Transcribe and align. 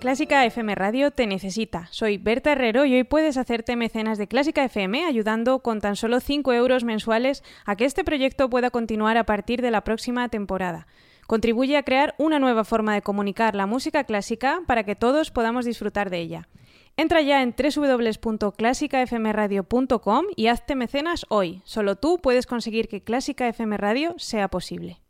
Clásica 0.00 0.46
FM 0.46 0.74
Radio 0.74 1.10
te 1.10 1.26
necesita. 1.26 1.86
Soy 1.90 2.18
Berta 2.18 2.52
Herrero 2.52 2.86
y 2.86 2.94
hoy 2.94 3.04
puedes 3.04 3.36
hacerte 3.36 3.76
mecenas 3.76 4.16
de 4.16 4.26
Clásica 4.26 4.64
FM 4.64 5.04
ayudando 5.04 5.58
con 5.58 5.80
tan 5.80 5.96
solo 5.96 6.20
5 6.20 6.52
euros 6.54 6.82
mensuales 6.82 7.44
a 7.66 7.76
que 7.76 7.84
este 7.84 8.04
proyecto 8.04 8.48
pueda 8.48 8.70
continuar 8.70 9.16
a 9.16 9.24
partir 9.24 9.60
de 9.60 9.70
la 9.70 9.84
próxima 9.84 10.28
temporada. 10.28 10.86
Contribuye 11.28 11.76
a 11.76 11.82
crear 11.82 12.14
una 12.16 12.38
nueva 12.38 12.64
forma 12.64 12.94
de 12.94 13.02
comunicar 13.02 13.54
la 13.54 13.66
música 13.66 14.04
clásica 14.04 14.62
para 14.66 14.84
que 14.84 14.96
todos 14.96 15.30
podamos 15.30 15.66
disfrutar 15.66 16.08
de 16.08 16.20
ella. 16.20 16.48
Entra 16.96 17.20
ya 17.20 17.42
en 17.42 17.54
www.clásicafmradio.com 17.54 20.24
y 20.36 20.46
hazte 20.46 20.74
mecenas 20.74 21.26
hoy. 21.28 21.60
Solo 21.64 21.96
tú 21.96 22.18
puedes 22.22 22.46
conseguir 22.46 22.88
que 22.88 23.02
Clásica 23.02 23.46
FM 23.46 23.76
Radio 23.76 24.14
sea 24.16 24.48
posible. 24.48 25.02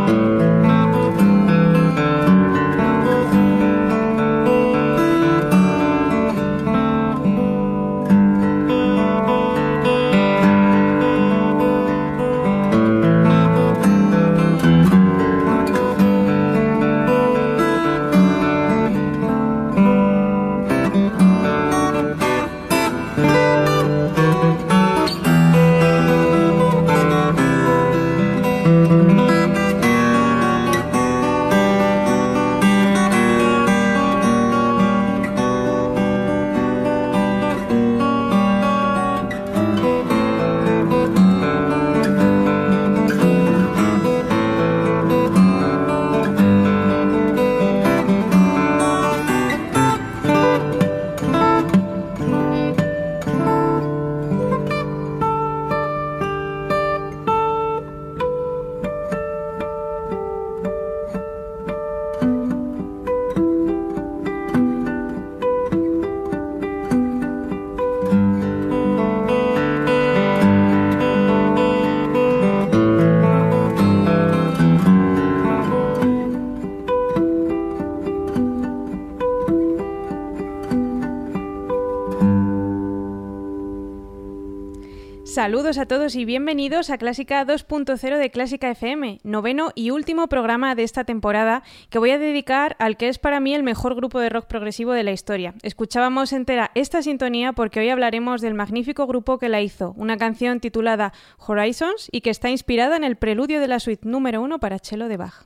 Saludos 85.45 85.77
a 85.77 85.85
todos 85.85 86.15
y 86.15 86.25
bienvenidos 86.25 86.89
a 86.89 86.97
Clásica 86.97 87.45
2.0 87.45 88.17
de 88.17 88.31
Clásica 88.31 88.71
FM, 88.71 89.19
noveno 89.23 89.71
y 89.75 89.91
último 89.91 90.27
programa 90.27 90.73
de 90.73 90.81
esta 90.81 91.03
temporada 91.03 91.61
que 91.91 91.99
voy 91.99 92.09
a 92.09 92.17
dedicar 92.17 92.75
al 92.79 92.97
que 92.97 93.09
es 93.09 93.19
para 93.19 93.39
mí 93.39 93.53
el 93.53 93.61
mejor 93.61 93.93
grupo 93.93 94.19
de 94.19 94.29
rock 94.29 94.47
progresivo 94.47 94.93
de 94.93 95.03
la 95.03 95.11
historia. 95.11 95.53
Escuchábamos 95.61 96.33
entera 96.33 96.71
esta 96.73 97.03
sintonía 97.03 97.53
porque 97.53 97.79
hoy 97.79 97.89
hablaremos 97.89 98.41
del 98.41 98.55
magnífico 98.55 99.05
grupo 99.05 99.37
que 99.37 99.49
la 99.49 99.61
hizo, 99.61 99.93
una 99.97 100.17
canción 100.17 100.59
titulada 100.59 101.13
Horizons 101.37 102.09
y 102.11 102.21
que 102.21 102.31
está 102.31 102.49
inspirada 102.49 102.95
en 102.95 103.03
el 103.03 103.15
preludio 103.15 103.59
de 103.59 103.67
la 103.67 103.79
suite 103.79 104.09
número 104.09 104.41
uno 104.41 104.57
para 104.57 104.79
cello 104.79 105.07
de 105.07 105.17
Bach. 105.17 105.45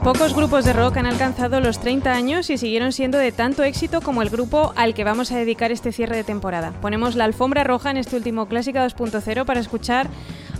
Pocos 0.06 0.36
grupos 0.36 0.66
de 0.66 0.74
rock 0.74 0.98
han 0.98 1.08
alcanzado 1.08 1.60
los 1.60 1.80
30 1.80 2.14
años 2.14 2.52
y 2.52 2.60
siguieron 2.60 2.92
siendo 2.92 3.18
de 3.18 3.32
tanto 3.32 3.64
éxito 3.64 4.02
como 4.02 4.22
el 4.22 4.30
grupo 4.30 4.72
al 4.76 4.94
que 4.94 5.04
vamos 5.04 5.32
a 5.32 5.38
dedicar 5.38 5.72
este 5.72 5.92
cierre 5.92 6.16
de 6.16 6.24
temporada. 6.24 6.74
Ponemos 6.80 7.16
la 7.16 7.24
alfombra 7.24 7.64
roja 7.64 7.90
en 7.90 7.98
este 7.98 8.16
último 8.16 8.46
Clásica 8.46 8.86
2.0 8.86 9.46
para 9.46 9.60
escuchar 9.60 10.08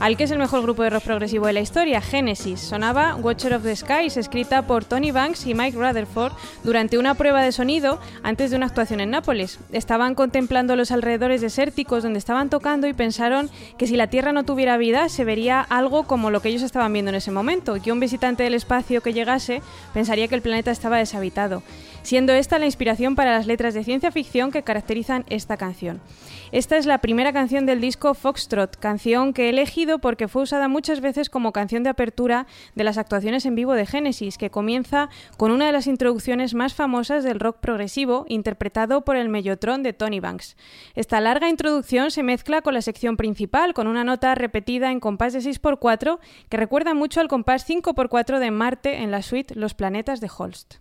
al 0.06 0.18
que 0.18 0.26
es 0.26 0.30
el 0.30 0.38
mejor 0.38 0.62
grupo 0.62 0.84
de 0.84 0.92
rock 0.92 1.04
progresivo 1.04 1.48
de 1.48 1.54
la 1.54 1.62
historia, 1.62 2.00
Genesis. 2.00 2.60
Sonaba 2.60 3.16
Watcher 3.16 3.56
of 3.56 3.64
the 3.64 3.76
Skies, 3.76 4.18
escrita 4.18 4.68
por 4.68 4.86
Tony 4.86 5.10
Banks 5.10 5.48
y 5.48 5.56
Mike 5.56 5.76
Rutherford 5.76 6.32
durante 6.64 7.00
una 7.00 7.16
prueba 7.16 7.42
de 7.42 7.52
sonido 7.52 8.00
antes 8.22 8.52
de 8.52 8.58
una 8.58 8.68
actuación 8.68 9.00
en 9.00 9.10
Nápoles. 9.10 9.58
Estaban 9.72 10.14
contemplando 10.14 10.76
los 10.76 10.92
alrededores 10.92 11.42
desérticos 11.42 12.04
donde 12.04 12.20
estaban 12.20 12.52
tocando 12.52 12.86
y 12.86 12.94
pensaron 12.94 13.50
que 13.80 13.88
si 13.88 13.98
la 13.98 14.06
Tierra 14.06 14.32
no 14.32 14.44
tuviera 14.44 14.78
vida 14.78 15.10
se 15.10 15.26
vería 15.26 15.60
algo 15.60 16.04
como 16.04 16.30
lo 16.30 16.40
que 16.40 16.50
ellos 16.50 16.62
estaban 16.62 16.94
viendo 16.94 17.10
en 17.10 17.16
ese 17.16 17.32
momento, 17.32 17.76
y 17.76 17.82
que 17.82 17.92
un 17.92 18.00
visitante 18.00 18.44
del 18.44 18.54
espacio 18.54 19.02
que 19.02 19.12
llegase 19.12 19.64
pensaría 19.92 20.28
que 20.28 20.36
el 20.36 20.44
planeta 20.44 20.70
estaba 20.70 21.00
deshabitado, 21.00 21.64
siendo 22.06 22.34
esta 22.34 22.60
la 22.60 22.66
inspiración 22.66 23.16
para 23.16 23.34
las 23.34 23.48
letras 23.48 23.74
de 23.74 23.84
ciencia 23.84 24.12
ficción 24.12 24.52
que 24.52 24.64
caracterizan 24.64 25.26
esta 25.30 25.58
canción. 25.58 26.02
Esta 26.52 26.78
es 26.78 26.86
la 26.86 27.00
primera 27.00 27.34
canción 27.34 27.66
del 27.66 27.82
disco 27.82 28.14
Foxtrot, 28.14 28.78
canción 28.78 29.34
que 29.34 29.48
he 29.48 29.50
elegido 29.50 30.00
porque 30.00 30.28
fue 30.28 30.44
usada 30.44 30.68
muchas 30.68 31.02
veces 31.02 31.30
como 31.30 31.52
canción 31.52 31.84
de 31.84 31.90
apertura 31.90 32.46
de 32.76 32.84
las 32.84 32.98
actuaciones 32.98 33.46
en 33.46 33.56
vivo 33.56 33.74
de 33.74 33.86
Genesis, 33.86 34.38
que 34.38 34.52
comienza 34.52 35.10
con 35.38 35.52
una 35.52 35.66
de 35.66 35.72
las 35.72 35.88
introducciones 35.88 36.54
más 36.54 36.76
famosas 36.76 37.24
del 37.24 37.40
rock 37.40 37.58
progresivo, 37.60 38.26
interpretado 38.30 39.04
por 39.04 39.16
el 39.16 39.28
mellotron 39.28 39.82
de 39.82 39.94
Tony 39.94 40.20
Banks. 40.20 40.56
Esta 40.94 41.20
larga 41.20 41.50
introducción 41.50 42.12
se 42.12 42.24
mezcla 42.24 42.62
con 42.62 42.76
la 42.76 42.82
sección 42.82 43.18
principal, 43.18 43.74
con 43.74 43.88
una 43.88 44.04
nota 44.04 44.36
repetida 44.36 44.92
en 44.92 45.00
compás 45.00 45.34
de 45.34 45.40
6x4 45.40 46.20
que 46.50 46.58
recuerda 46.58 46.94
mucho 46.94 47.20
al 47.20 47.28
compás 47.28 47.68
5x4 47.68 48.40
de 48.40 48.52
Marte 48.52 49.02
en 49.02 49.12
la 49.12 49.24
suite 49.24 49.56
Los 49.56 49.74
planetas 49.74 50.22
de 50.22 50.30
Holst. 50.38 50.76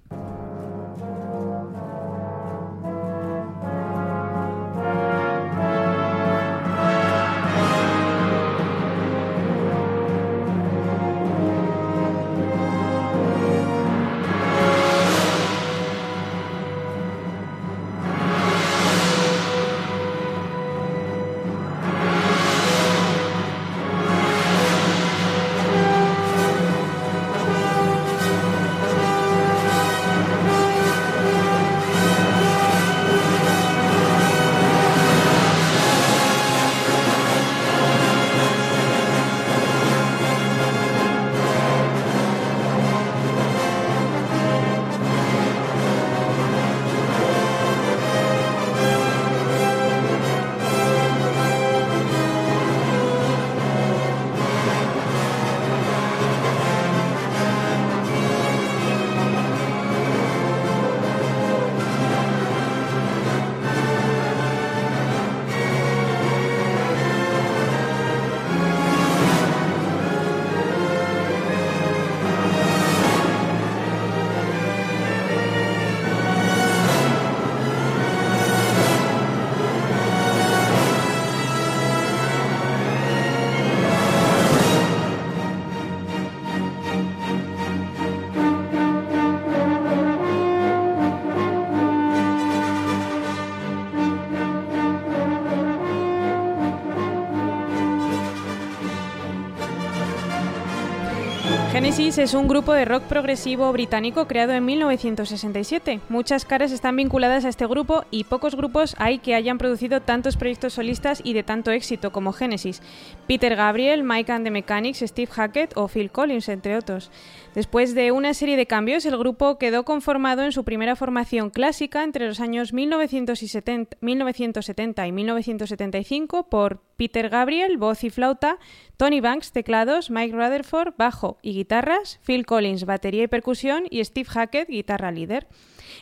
Es 102.17 102.33
un 102.33 102.47
grupo 102.47 102.73
de 102.73 102.85
rock 102.85 103.03
progresivo 103.03 103.73
británico 103.73 104.29
creado 104.29 104.53
en 104.53 104.65
1967. 104.65 105.99
Muchas 106.09 106.45
caras 106.45 106.71
están 106.71 106.95
vinculadas 106.95 107.45
a 107.45 107.49
este 107.49 107.67
grupo 107.67 108.05
y 108.13 108.23
pocos 108.23 108.55
grupos 108.55 108.95
hay 108.99 109.19
que 109.19 109.35
hayan 109.35 109.59
producido 109.59 110.01
tantos 110.01 110.37
proyectos 110.37 110.75
solistas 110.75 111.21
y 111.25 111.33
de 111.33 111.43
tanto 111.43 111.73
éxito 111.73 112.13
como 112.13 112.33
Genesis. 112.33 112.83
Peter 113.27 113.57
Gabriel, 113.57 114.05
Mike 114.05 114.31
and 114.31 114.45
the 114.45 114.53
Mechanics, 114.53 115.01
Steve 115.01 115.31
Hackett 115.33 115.77
o 115.77 115.89
Phil 115.89 116.13
Collins, 116.13 116.49
entre 116.49 116.77
otros. 116.77 117.11
Después 117.55 117.97
de 117.97 118.13
una 118.13 118.33
serie 118.33 118.57
de 118.57 118.67
cambios, 118.67 119.05
el 119.07 119.19
grupo 119.19 119.59
quedó 119.59 119.85
conformado 119.85 120.45
en 120.45 120.53
su 120.53 120.65
primera 120.65 120.95
formación 120.95 121.51
clásica 121.51 122.05
entre 122.05 122.29
los 122.29 122.39
años 122.39 122.73
1970, 122.73 123.97
1970 124.01 125.07
y 125.07 125.13
1975 125.13 126.49
por 126.49 126.81
Peter 126.97 127.29
Gabriel, 127.29 127.77
voz 127.77 128.05
y 128.05 128.11
flauta, 128.11 128.59
Tony 128.97 129.21
Banks, 129.21 129.51
teclados, 129.51 130.09
Mike 130.09 130.37
Rutherford, 130.37 130.95
bajo 130.97 131.39
y 131.43 131.53
guitarras, 131.53 132.21
Phil 132.25 132.47
Collins, 132.47 132.85
batería 132.85 133.25
y 133.25 133.29
percusión 133.29 133.85
y 133.91 134.05
Steve 134.05 134.29
Hackett, 134.29 134.69
guitarra 134.69 135.11
líder. 135.11 135.49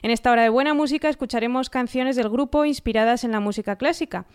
En 0.02 0.10
esta 0.10 0.30
hora 0.30 0.42
de 0.42 0.50
buena 0.50 0.74
música 0.74 1.08
escucharemos 1.08 1.70
canciones 1.70 2.16
del 2.16 2.28
grupo 2.28 2.66
inspiradas 2.66 3.24
en 3.24 3.32
la 3.32 3.40
música 3.40 3.76
clásica. 3.76 4.26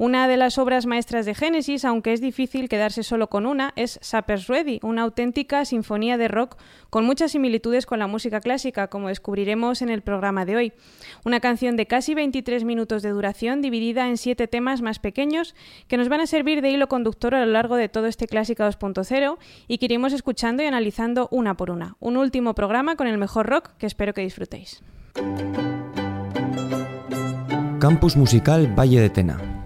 Una 0.00 0.28
de 0.28 0.38
las 0.38 0.56
obras 0.56 0.86
maestras 0.86 1.26
de 1.26 1.34
Genesis, 1.34 1.84
aunque 1.84 2.14
es 2.14 2.22
difícil 2.22 2.70
quedarse 2.70 3.02
solo 3.02 3.28
con 3.28 3.44
una, 3.44 3.74
es 3.76 3.98
Supper's 4.00 4.46
Ready, 4.46 4.80
una 4.82 5.02
auténtica 5.02 5.66
sinfonía 5.66 6.16
de 6.16 6.26
rock 6.26 6.56
con 6.88 7.04
muchas 7.04 7.32
similitudes 7.32 7.84
con 7.84 7.98
la 7.98 8.06
música 8.06 8.40
clásica, 8.40 8.86
como 8.86 9.08
descubriremos 9.08 9.82
en 9.82 9.90
el 9.90 10.00
programa 10.00 10.46
de 10.46 10.56
hoy. 10.56 10.72
Una 11.26 11.40
canción 11.40 11.76
de 11.76 11.84
casi 11.84 12.14
23 12.14 12.64
minutos 12.64 13.02
de 13.02 13.10
duración, 13.10 13.60
dividida 13.60 14.08
en 14.08 14.16
siete 14.16 14.48
temas 14.48 14.80
más 14.80 15.00
pequeños, 15.00 15.54
que 15.86 15.98
nos 15.98 16.08
van 16.08 16.22
a 16.22 16.26
servir 16.26 16.62
de 16.62 16.70
hilo 16.70 16.88
conductor 16.88 17.34
a 17.34 17.44
lo 17.44 17.52
largo 17.52 17.76
de 17.76 17.90
todo 17.90 18.06
este 18.06 18.26
Clásica 18.26 18.66
2.0 18.66 19.36
y 19.68 19.76
que 19.76 19.84
iremos 19.84 20.14
escuchando 20.14 20.62
y 20.62 20.66
analizando 20.66 21.28
una 21.30 21.58
por 21.58 21.70
una. 21.70 21.96
Un 22.00 22.16
último 22.16 22.54
programa 22.54 22.96
con 22.96 23.06
el 23.06 23.18
mejor 23.18 23.50
rock 23.50 23.72
que 23.76 23.84
espero 23.84 24.14
que 24.14 24.22
disfrutéis. 24.22 24.82
Campus 27.78 28.16
Musical 28.16 28.66
Valle 28.74 28.98
de 28.98 29.10
Tena. 29.10 29.59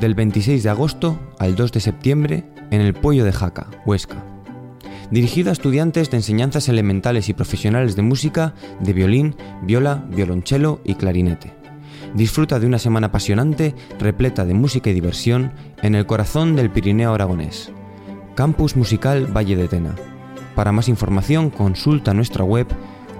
Del 0.00 0.14
26 0.14 0.62
de 0.62 0.68
agosto 0.68 1.18
al 1.38 1.56
2 1.56 1.72
de 1.72 1.80
septiembre 1.80 2.44
en 2.70 2.82
el 2.82 2.92
Puello 2.92 3.24
de 3.24 3.32
Jaca, 3.32 3.68
Huesca. 3.86 4.22
Dirigido 5.10 5.48
a 5.50 5.52
estudiantes 5.52 6.10
de 6.10 6.18
enseñanzas 6.18 6.68
elementales 6.68 7.30
y 7.30 7.34
profesionales 7.34 7.96
de 7.96 8.02
música, 8.02 8.52
de 8.80 8.92
violín, 8.92 9.36
viola, 9.62 10.04
violonchelo 10.10 10.82
y 10.84 10.96
clarinete. 10.96 11.54
Disfruta 12.14 12.60
de 12.60 12.66
una 12.66 12.78
semana 12.78 13.06
apasionante, 13.06 13.74
repleta 13.98 14.44
de 14.44 14.52
música 14.52 14.90
y 14.90 14.94
diversión, 14.94 15.54
en 15.82 15.94
el 15.94 16.04
corazón 16.04 16.56
del 16.56 16.70
Pirineo 16.70 17.14
aragonés. 17.14 17.72
Campus 18.34 18.76
Musical 18.76 19.34
Valle 19.34 19.56
de 19.56 19.68
Tena. 19.68 19.94
Para 20.54 20.72
más 20.72 20.88
información 20.88 21.48
consulta 21.48 22.12
nuestra 22.12 22.44
web 22.44 22.66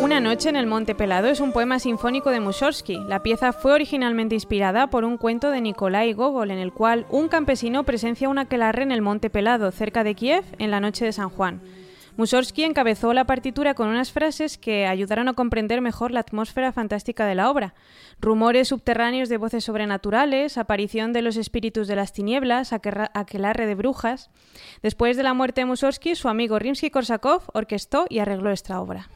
Una 0.01 0.21
noche 0.21 0.49
en 0.49 0.57
el 0.57 0.67
Monte 0.67 0.95
Pelado 0.95 1.29
es 1.29 1.41
un 1.41 1.53
poema 1.53 1.79
sinfónico 1.79 2.31
de 2.31 2.41
Mussorgsky. 2.41 3.01
La 3.07 3.23
pieza 3.23 3.53
fue 3.53 3.73
originalmente 3.73 4.35
inspirada 4.35 4.87
por 4.87 5.05
un 5.05 5.19
cuento 5.19 5.51
de 5.51 5.61
Nikolai 5.61 6.15
Gogol 6.15 6.51
en 6.51 6.59
el 6.59 6.73
cual 6.73 7.05
un 7.11 7.29
campesino 7.29 7.85
presencia 7.85 8.31
una 8.31 8.43
aquelarre 8.43 8.83
en 8.83 8.93
el 8.93 9.03
Monte 9.03 9.29
Pelado, 9.29 9.71
cerca 9.73 10.05
de 10.05 10.15
Kiev, 10.15 10.45
en 10.59 10.71
la 10.71 10.81
noche 10.81 11.05
de 11.05 11.13
San 11.13 11.29
Juan. 11.29 11.61
Mussorgsky 12.17 12.65
encabezó 12.65 13.13
la 13.13 13.27
partitura 13.27 13.75
con 13.75 13.89
unas 13.89 14.11
frases 14.11 14.57
que 14.57 14.87
ayudaron 14.87 15.29
a 15.29 15.35
comprender 15.35 15.83
mejor 15.83 16.13
la 16.13 16.21
atmósfera 16.21 16.73
fantástica 16.73 17.27
de 17.27 17.35
la 17.35 17.51
obra. 17.51 17.75
Rumores 18.21 18.69
subterráneos 18.69 19.29
de 19.29 19.37
voces 19.37 19.65
sobrenaturales, 19.65 20.57
aparición 20.57 21.13
de 21.13 21.21
los 21.21 21.37
espíritus 21.37 21.89
de 21.89 21.97
las 21.97 22.15
tinieblas, 22.15 22.73
aquelarre 22.73 23.67
de 23.67 23.75
brujas. 23.75 24.31
Después 24.83 25.19
de 25.19 25.25
la 25.25 25.35
muerte 25.35 25.61
de 25.61 25.67
Mussorgsky, 25.67 26.15
su 26.15 26.29
amigo 26.29 26.59
Rimsky-Korsakov 26.59 27.43
orquestó 27.53 28.07
y 28.09 28.21
arregló 28.21 28.51
esta 28.51 28.81
obra. 28.81 29.11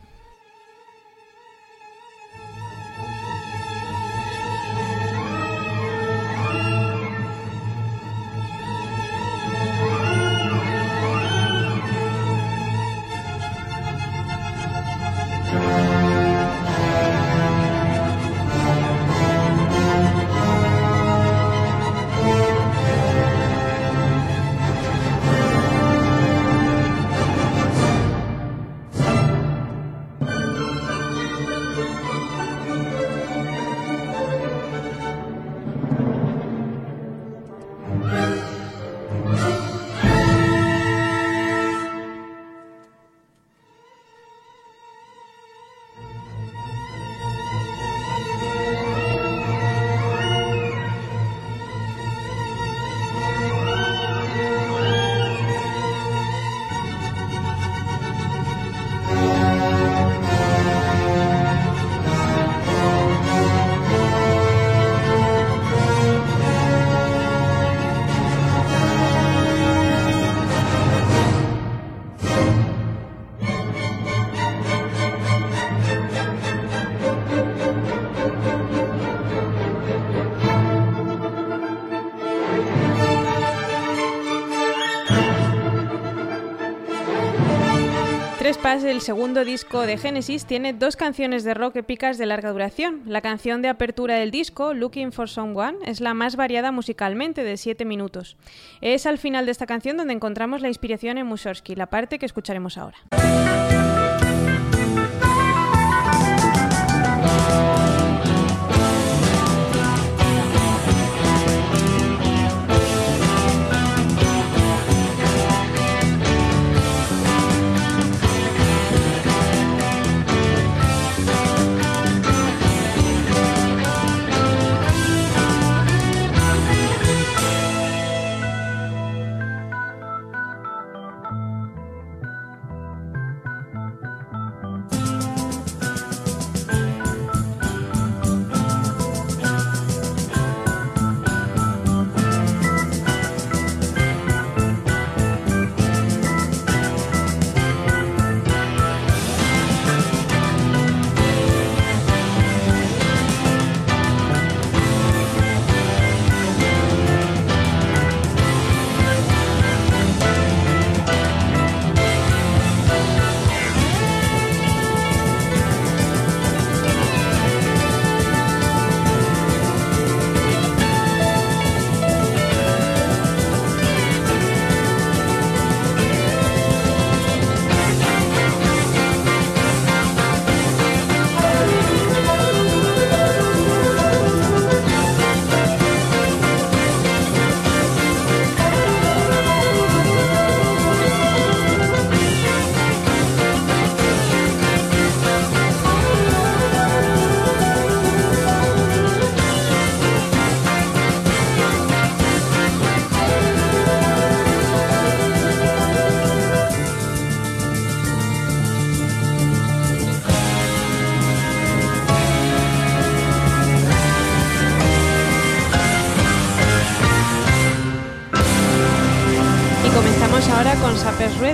El 88.85 89.01
segundo 89.01 89.45
disco 89.45 89.83
de 89.83 89.99
Genesis, 89.99 90.47
tiene 90.47 90.73
dos 90.73 90.97
canciones 90.97 91.45
de 91.45 91.55
rock 91.55 91.77
épicas 91.77 92.19
de 92.19 92.27
larga 92.27 92.51
duración. 92.51 93.03
La 93.07 93.21
canción 93.21 93.63
de 93.63 93.69
apertura 93.69 94.15
del 94.15 94.31
disco, 94.31 94.75
Looking 94.75 95.13
for 95.13 95.29
Someone, 95.29 95.79
es 95.85 96.01
la 96.01 96.15
más 96.15 96.37
variada 96.37 96.73
musicalmente, 96.73 97.45
de 97.45 97.57
7 97.57 97.85
minutos. 97.85 98.37
Es 98.81 99.07
al 99.07 99.19
final 99.19 99.47
de 99.47 99.53
esta 99.53 99.67
canción 99.67 99.97
donde 99.97 100.15
encontramos 100.15 100.63
la 100.63 100.69
inspiración 100.69 101.19
en 101.19 101.27
Mussorgsky, 101.27 101.75
la 101.75 101.87
parte 101.87 102.19
que 102.19 102.27
escucharemos 102.27 102.79
ahora. 102.79 102.99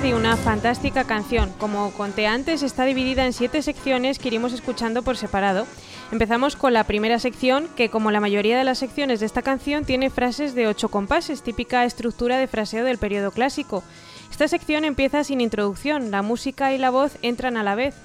Ready, 0.07 0.15
una 0.15 0.37
fantástica 0.37 1.03
canción. 1.03 1.53
Como 1.59 1.91
conté 1.93 2.29
antes, 2.29 2.63
está 2.63 2.85
dividida 2.85 3.27
en 3.27 3.33
siete 3.33 3.61
secciones 3.61 4.21
que 4.21 4.29
iremos 4.29 4.53
escuchando 4.53 5.03
por 5.03 5.17
separado. 5.17 5.67
Empezamos 6.13 6.55
con 6.55 6.73
la 6.73 6.85
primera 6.85 7.19
sección, 7.19 7.69
que 7.75 7.89
como 7.91 8.13
la 8.13 8.21
mayoría 8.21 8.57
de 8.57 8.63
las 8.63 8.79
secciones 8.79 9.19
de 9.19 9.27
esta 9.27 9.43
canción 9.43 9.85
tiene 9.85 10.11
frases 10.11 10.55
de 10.55 10.69
ocho 10.69 10.91
compases, 10.91 11.43
típica 11.43 11.85
estructura 11.85 12.39
de 12.39 12.47
fraseo 12.47 12.85
del 12.85 12.99
periodo 12.99 13.33
clásico. 13.33 13.83
Esta 14.31 14.47
sección 14.47 14.85
empieza 14.85 15.25
sin 15.25 15.41
introducción, 15.41 16.13
la 16.13 16.23
música 16.23 16.73
y 16.73 16.79
la 16.79 16.91
voz 16.91 17.19
entran 17.23 17.57
a 17.57 17.65
la 17.65 17.75
vez. 17.75 17.97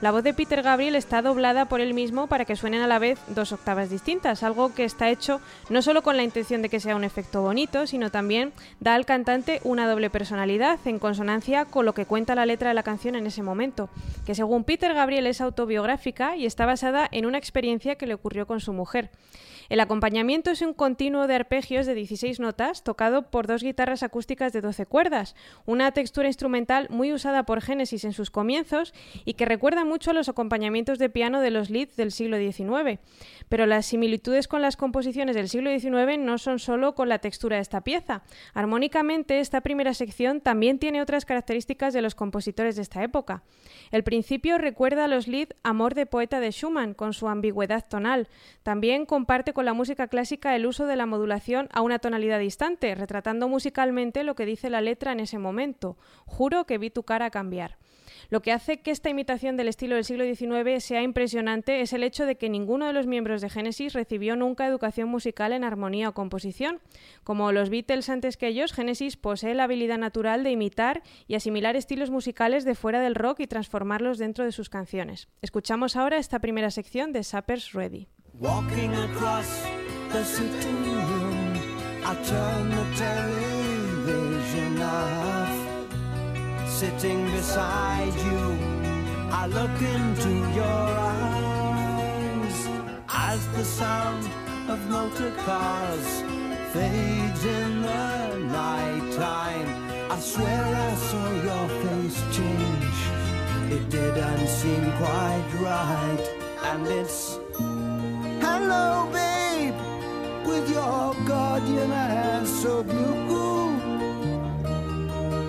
La 0.00 0.12
voz 0.12 0.22
de 0.22 0.32
Peter 0.32 0.62
Gabriel 0.62 0.94
está 0.94 1.22
doblada 1.22 1.64
por 1.64 1.80
él 1.80 1.92
mismo 1.92 2.28
para 2.28 2.44
que 2.44 2.54
suenen 2.54 2.82
a 2.82 2.86
la 2.86 3.00
vez 3.00 3.18
dos 3.26 3.50
octavas 3.50 3.90
distintas, 3.90 4.44
algo 4.44 4.72
que 4.72 4.84
está 4.84 5.10
hecho 5.10 5.40
no 5.70 5.82
solo 5.82 6.02
con 6.02 6.16
la 6.16 6.22
intención 6.22 6.62
de 6.62 6.68
que 6.68 6.78
sea 6.78 6.94
un 6.94 7.02
efecto 7.02 7.42
bonito, 7.42 7.84
sino 7.88 8.08
también 8.12 8.52
da 8.78 8.94
al 8.94 9.06
cantante 9.06 9.60
una 9.64 9.88
doble 9.88 10.08
personalidad 10.08 10.78
en 10.84 11.00
consonancia 11.00 11.64
con 11.64 11.84
lo 11.84 11.94
que 11.94 12.06
cuenta 12.06 12.36
la 12.36 12.46
letra 12.46 12.68
de 12.68 12.74
la 12.74 12.84
canción 12.84 13.16
en 13.16 13.26
ese 13.26 13.42
momento, 13.42 13.88
que 14.24 14.36
según 14.36 14.62
Peter 14.62 14.94
Gabriel 14.94 15.26
es 15.26 15.40
autobiográfica 15.40 16.36
y 16.36 16.46
está 16.46 16.64
basada 16.64 17.08
en 17.10 17.26
una 17.26 17.38
experiencia 17.38 17.96
que 17.96 18.06
le 18.06 18.14
ocurrió 18.14 18.46
con 18.46 18.60
su 18.60 18.72
mujer. 18.72 19.10
El 19.68 19.80
acompañamiento 19.80 20.50
es 20.50 20.62
un 20.62 20.72
continuo 20.72 21.26
de 21.26 21.34
arpegios 21.34 21.84
de 21.84 21.94
16 21.94 22.40
notas 22.40 22.82
tocado 22.82 23.30
por 23.30 23.46
dos 23.46 23.62
guitarras 23.62 24.02
acústicas 24.02 24.54
de 24.54 24.62
12 24.62 24.86
cuerdas, 24.86 25.36
una 25.66 25.92
textura 25.92 26.26
instrumental 26.26 26.86
muy 26.88 27.12
usada 27.12 27.42
por 27.42 27.60
Genesis 27.60 28.04
en 28.04 28.14
sus 28.14 28.30
comienzos 28.30 28.94
y 29.26 29.34
que 29.34 29.44
recuerda 29.44 29.84
mucho 29.84 30.12
a 30.12 30.14
los 30.14 30.30
acompañamientos 30.30 30.98
de 30.98 31.10
piano 31.10 31.42
de 31.42 31.50
los 31.50 31.68
Leeds 31.68 31.96
del 31.96 32.12
siglo 32.12 32.38
XIX, 32.38 32.98
pero 33.50 33.66
las 33.66 33.84
similitudes 33.84 34.48
con 34.48 34.62
las 34.62 34.78
composiciones 34.78 35.36
del 35.36 35.50
siglo 35.50 35.70
XIX 35.78 36.18
no 36.18 36.38
son 36.38 36.60
solo 36.60 36.94
con 36.94 37.10
la 37.10 37.18
textura 37.18 37.56
de 37.56 37.62
esta 37.62 37.82
pieza. 37.82 38.22
Armónicamente, 38.54 39.38
esta 39.40 39.60
primera 39.60 39.92
sección 39.92 40.40
también 40.40 40.78
tiene 40.78 41.02
otras 41.02 41.26
características 41.26 41.92
de 41.92 42.00
los 42.00 42.14
compositores 42.14 42.76
de 42.76 42.82
esta 42.82 43.02
época. 43.02 43.42
El 43.90 44.02
principio 44.02 44.56
recuerda 44.56 45.04
a 45.04 45.08
los 45.08 45.28
Lied 45.28 45.50
Amor 45.62 45.94
de 45.94 46.06
poeta 46.06 46.40
de 46.40 46.52
Schumann, 46.52 46.94
con 46.94 47.12
su 47.12 47.28
ambigüedad 47.28 47.84
tonal. 47.86 48.28
También 48.62 49.04
comparte 49.04 49.52
con 49.58 49.64
la 49.64 49.74
música 49.74 50.06
clásica 50.06 50.54
el 50.54 50.66
uso 50.66 50.86
de 50.86 50.94
la 50.94 51.04
modulación 51.04 51.68
a 51.72 51.82
una 51.82 51.98
tonalidad 51.98 52.38
distante, 52.38 52.94
retratando 52.94 53.48
musicalmente 53.48 54.22
lo 54.22 54.36
que 54.36 54.46
dice 54.46 54.70
la 54.70 54.80
letra 54.80 55.10
en 55.10 55.18
ese 55.18 55.38
momento. 55.38 55.96
Juro 56.26 56.64
que 56.64 56.78
vi 56.78 56.90
tu 56.90 57.02
cara 57.02 57.30
cambiar. 57.30 57.76
Lo 58.30 58.40
que 58.40 58.52
hace 58.52 58.82
que 58.82 58.92
esta 58.92 59.10
imitación 59.10 59.56
del 59.56 59.66
estilo 59.66 59.96
del 59.96 60.04
siglo 60.04 60.24
XIX 60.24 60.80
sea 60.80 61.02
impresionante 61.02 61.80
es 61.80 61.92
el 61.92 62.04
hecho 62.04 62.24
de 62.24 62.36
que 62.36 62.48
ninguno 62.48 62.86
de 62.86 62.92
los 62.92 63.08
miembros 63.08 63.40
de 63.40 63.50
Genesis 63.50 63.94
recibió 63.94 64.36
nunca 64.36 64.64
educación 64.64 65.08
musical 65.08 65.52
en 65.52 65.64
armonía 65.64 66.10
o 66.10 66.14
composición. 66.14 66.78
Como 67.24 67.50
los 67.50 67.68
Beatles 67.68 68.10
antes 68.10 68.36
que 68.36 68.46
ellos, 68.46 68.72
Genesis 68.72 69.16
posee 69.16 69.56
la 69.56 69.64
habilidad 69.64 69.98
natural 69.98 70.44
de 70.44 70.52
imitar 70.52 71.02
y 71.26 71.34
asimilar 71.34 71.74
estilos 71.74 72.10
musicales 72.10 72.64
de 72.64 72.76
fuera 72.76 73.00
del 73.00 73.16
rock 73.16 73.40
y 73.40 73.48
transformarlos 73.48 74.18
dentro 74.18 74.44
de 74.44 74.52
sus 74.52 74.70
canciones. 74.70 75.26
Escuchamos 75.42 75.96
ahora 75.96 76.18
esta 76.18 76.38
primera 76.38 76.70
sección 76.70 77.12
de 77.12 77.24
Sappers 77.24 77.72
Ready. 77.72 78.06
Sitting 80.24 80.82
room, 80.84 81.56
I 82.04 82.14
turn 82.24 82.70
the 82.70 82.84
television 82.96 84.82
off. 84.82 85.56
Sitting 86.68 87.30
beside 87.32 88.14
you. 88.30 88.44
I 89.30 89.46
look 89.46 89.76
into 89.96 90.30
your 90.60 90.88
eyes 91.12 92.58
as 93.08 93.40
the 93.56 93.64
sound 93.64 94.24
of 94.68 94.78
motor 94.88 95.32
cars 95.44 96.08
fades 96.72 97.44
in 97.44 97.82
the 97.82 98.38
night 98.52 99.12
time. 99.16 99.68
I 100.10 100.18
swear 100.20 100.64
I 100.88 100.94
saw 101.08 101.26
your 101.48 101.68
face 101.82 102.20
change. 102.36 102.98
It 103.74 103.84
didn't 103.90 104.48
seem 104.48 104.84
quite 104.92 105.50
right, 105.60 106.24
and 106.70 106.86
it's 106.86 107.38
hello, 108.40 109.08
babe, 109.12 109.74
with 110.46 110.70
your 110.70 111.14
guardian 111.26 111.92
eyes 111.92 112.48
so 112.62 112.82
blue. 112.82 113.08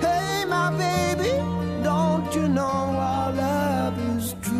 Hey, 0.01 0.45
my 0.45 0.67
baby, 0.77 1.31
don't 1.83 2.33
you 2.35 2.47
know 2.47 2.61
our 2.63 3.31
love 3.33 3.97
is 4.17 4.35
true? 4.41 4.57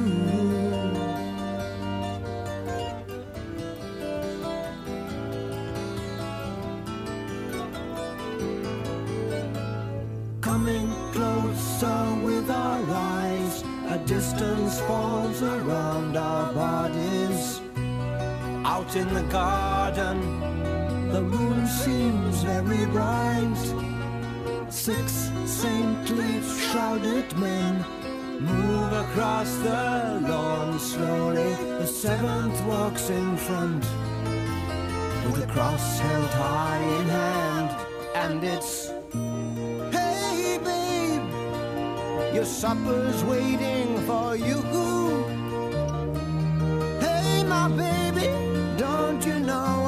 Coming 10.41 10.87
closer 11.13 12.01
with 12.23 12.49
our 12.49 12.81
eyes, 12.89 13.63
a 13.89 13.97
distance 14.05 14.79
falls 14.81 15.41
around 15.41 16.17
our 16.17 16.53
bodies. 16.53 17.09
Out 18.75 18.95
in 18.95 19.12
the 19.15 19.23
garden, 19.23 20.17
the 21.12 21.21
moon 21.21 21.65
seems 21.65 22.43
very 22.43 22.86
bright. 22.86 23.62
Six 24.69 25.32
saintly 25.45 26.39
shrouded 26.43 27.36
men 27.39 27.84
move 28.39 28.93
across 28.93 29.51
the 29.65 30.21
lawn 30.29 30.77
slowly. 30.77 31.55
The 31.79 31.88
seventh 31.88 32.62
walks 32.65 33.10
in 33.10 33.38
front 33.38 33.84
with 35.25 35.43
a 35.43 35.51
cross 35.51 35.99
held 35.99 36.29
high 36.29 36.84
in 36.99 37.08
hand, 37.08 37.69
and 38.13 38.43
it's 38.43 38.91
Hey, 39.91 40.60
babe, 40.63 42.36
your 42.36 42.45
supper's 42.45 43.23
waiting 43.23 43.97
for 44.05 44.36
you. 44.36 44.60
Hey, 46.99 47.43
my 47.43 47.67
baby, 47.69 48.48
don't 48.79 49.25
you 49.25 49.39
know 49.39 49.78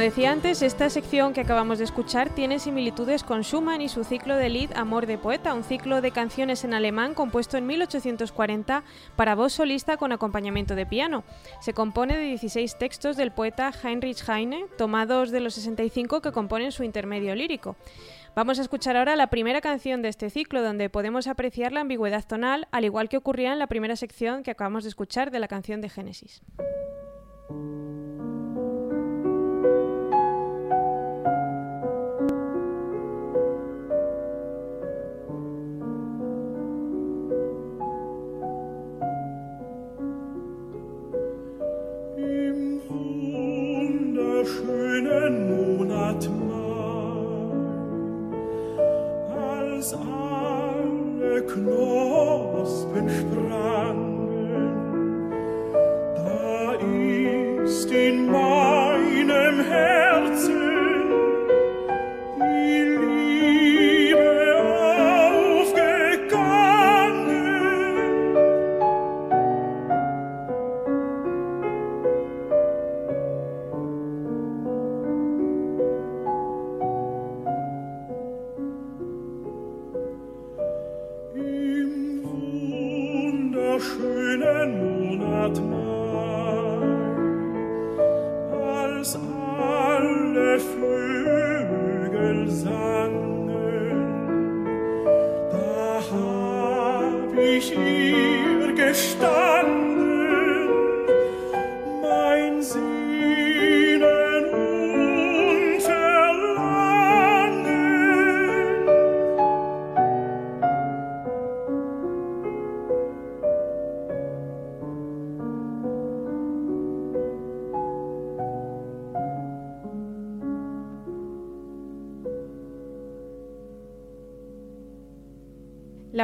Como 0.00 0.08
decía 0.08 0.32
antes, 0.32 0.62
esta 0.62 0.88
sección 0.88 1.34
que 1.34 1.42
acabamos 1.42 1.76
de 1.76 1.84
escuchar 1.84 2.30
tiene 2.30 2.58
similitudes 2.58 3.22
con 3.22 3.42
Schumann 3.42 3.82
y 3.82 3.90
su 3.90 4.02
ciclo 4.02 4.34
de 4.34 4.48
Lied 4.48 4.72
Amor 4.74 5.04
de 5.04 5.18
Poeta, 5.18 5.52
un 5.52 5.62
ciclo 5.62 6.00
de 6.00 6.10
canciones 6.10 6.64
en 6.64 6.72
alemán 6.72 7.12
compuesto 7.12 7.58
en 7.58 7.66
1840 7.66 8.82
para 9.14 9.34
voz 9.34 9.52
solista 9.52 9.98
con 9.98 10.12
acompañamiento 10.12 10.74
de 10.74 10.86
piano. 10.86 11.22
Se 11.60 11.74
compone 11.74 12.16
de 12.16 12.24
16 12.24 12.78
textos 12.78 13.18
del 13.18 13.30
poeta 13.30 13.70
Heinrich 13.84 14.26
Heine, 14.26 14.64
tomados 14.78 15.32
de 15.32 15.40
los 15.40 15.52
65 15.52 16.22
que 16.22 16.32
componen 16.32 16.72
su 16.72 16.82
intermedio 16.82 17.34
lírico. 17.34 17.76
Vamos 18.34 18.58
a 18.58 18.62
escuchar 18.62 18.96
ahora 18.96 19.16
la 19.16 19.26
primera 19.26 19.60
canción 19.60 20.00
de 20.00 20.08
este 20.08 20.30
ciclo, 20.30 20.62
donde 20.62 20.88
podemos 20.88 21.26
apreciar 21.26 21.72
la 21.72 21.82
ambigüedad 21.82 22.24
tonal, 22.26 22.68
al 22.70 22.86
igual 22.86 23.10
que 23.10 23.18
ocurría 23.18 23.52
en 23.52 23.58
la 23.58 23.66
primera 23.66 23.96
sección 23.96 24.44
que 24.44 24.52
acabamos 24.52 24.84
de 24.84 24.88
escuchar 24.88 25.30
de 25.30 25.40
la 25.40 25.48
canción 25.48 25.82
de 25.82 25.90
Génesis. 25.90 26.40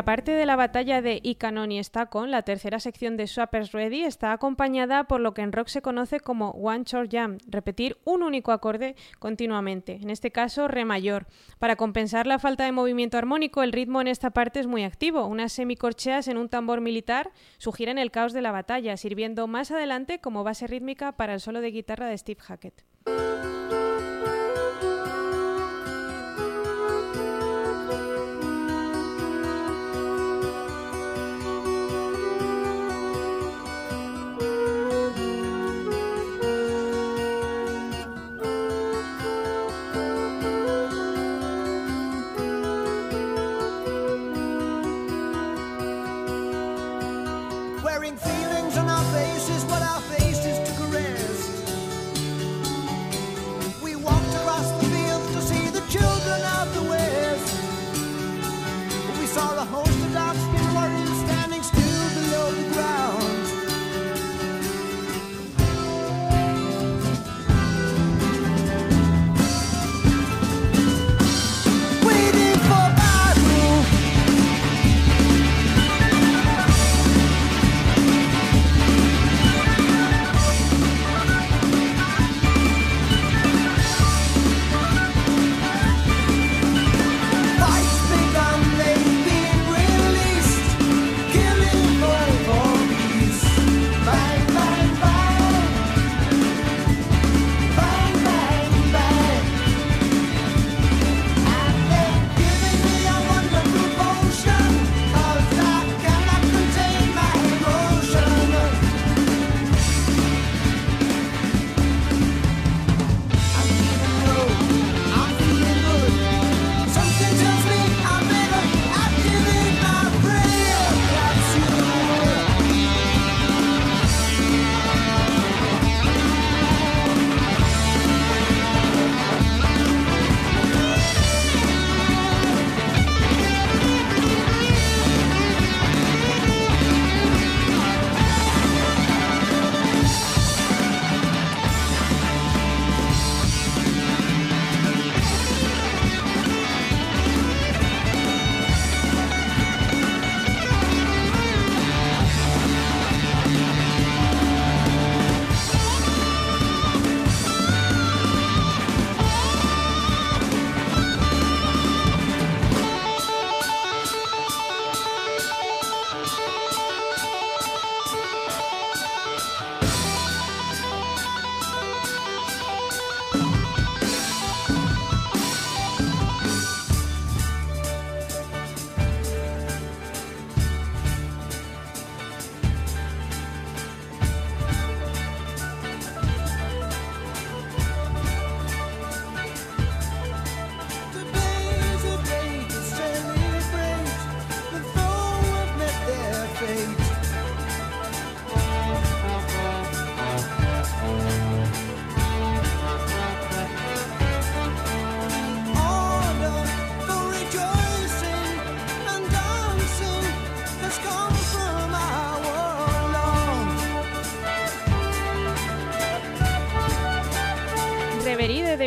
La 0.07 0.13
parte 0.13 0.31
de 0.31 0.47
la 0.47 0.55
batalla 0.55 1.03
de 1.03 1.19
Ikanon 1.21 1.73
y 1.73 1.83
Stakon, 1.83 2.31
la 2.31 2.43
tercera 2.43 2.79
sección 2.79 3.17
de 3.17 3.27
Swappers 3.27 3.73
Ready, 3.73 4.05
está 4.05 4.31
acompañada 4.31 5.03
por 5.09 5.21
lo 5.21 5.35
que 5.35 5.43
en 5.43 5.51
rock 5.51 5.67
se 5.67 5.83
conoce 5.83 6.21
como 6.21 6.51
one 6.51 6.85
short 6.85 7.11
jam, 7.11 7.39
repetir 7.49 7.99
un 8.05 8.23
único 8.23 8.53
acorde 8.53 8.95
continuamente, 9.19 9.99
en 10.01 10.11
este 10.11 10.31
caso 10.31 10.69
re 10.69 10.85
mayor. 10.85 11.27
Para 11.59 11.75
compensar 11.75 12.29
la 12.29 12.39
falta 12.39 12.65
de 12.65 12.71
movimiento 12.71 13.19
armónico, 13.19 13.65
el 13.65 13.73
ritmo 13.73 14.01
en 14.01 14.07
esta 14.07 14.31
parte 14.31 14.61
es 14.61 14.69
muy 14.69 14.85
activo. 14.85 15.27
Unas 15.27 15.53
semicorcheas 15.55 16.29
en 16.29 16.39
un 16.39 16.49
tambor 16.49 16.81
militar 16.81 17.33
sugieren 17.59 17.99
el 17.99 18.13
caos 18.13 18.33
de 18.33 18.43
la 18.43 18.53
batalla, 18.53 18.97
sirviendo 18.97 19.49
más 19.49 19.73
adelante 19.73 20.21
como 20.21 20.45
base 20.45 20.69
rítmica 20.69 21.17
para 21.17 21.35
el 21.35 21.41
solo 21.41 21.61
de 21.61 21.73
guitarra 21.73 22.07
de 22.07 22.17
Steve 22.17 22.41
Hackett. 22.43 22.85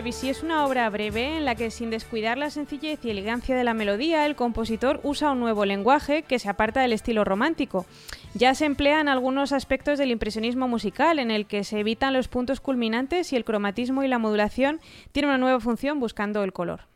Debussy 0.10 0.30
es 0.30 0.42
una 0.42 0.66
obra 0.66 0.90
breve 0.90 1.38
en 1.38 1.46
la 1.46 1.54
que, 1.54 1.70
sin 1.70 1.92
descuidar 1.92 2.36
la 2.40 2.50
sencillez 2.50 3.00
y 3.06 3.12
elegancia 3.12 3.56
de 3.56 3.64
la 3.64 3.76
melodía, 3.76 4.26
el 4.26 4.36
compositor 4.36 5.00
usa 5.04 5.30
un 5.30 5.40
nuevo 5.40 5.66
lenguaje 5.66 6.24
que 6.24 6.40
se 6.40 6.50
aparta 6.50 6.82
del 6.82 6.94
estilo 6.94 7.24
romántico. 7.24 7.86
Ya 8.34 8.56
se 8.56 8.66
emplean 8.66 9.08
algunos 9.08 9.52
aspectos 9.52 10.00
del 10.00 10.10
impresionismo 10.10 10.68
musical, 10.68 11.20
en 11.20 11.30
el 11.30 11.46
que 11.46 11.64
se 11.64 11.80
evitan 11.80 12.14
los 12.14 12.28
puntos 12.28 12.60
culminantes 12.60 13.32
y 13.34 13.36
el 13.36 13.46
cromatismo 13.46 14.02
y 14.02 14.08
la 14.08 14.18
modulación 14.18 14.80
tienen 15.12 15.30
una 15.30 15.38
nueva 15.38 15.60
función 15.60 16.00
buscando 16.00 16.44
el 16.44 16.54
color. 16.54 16.88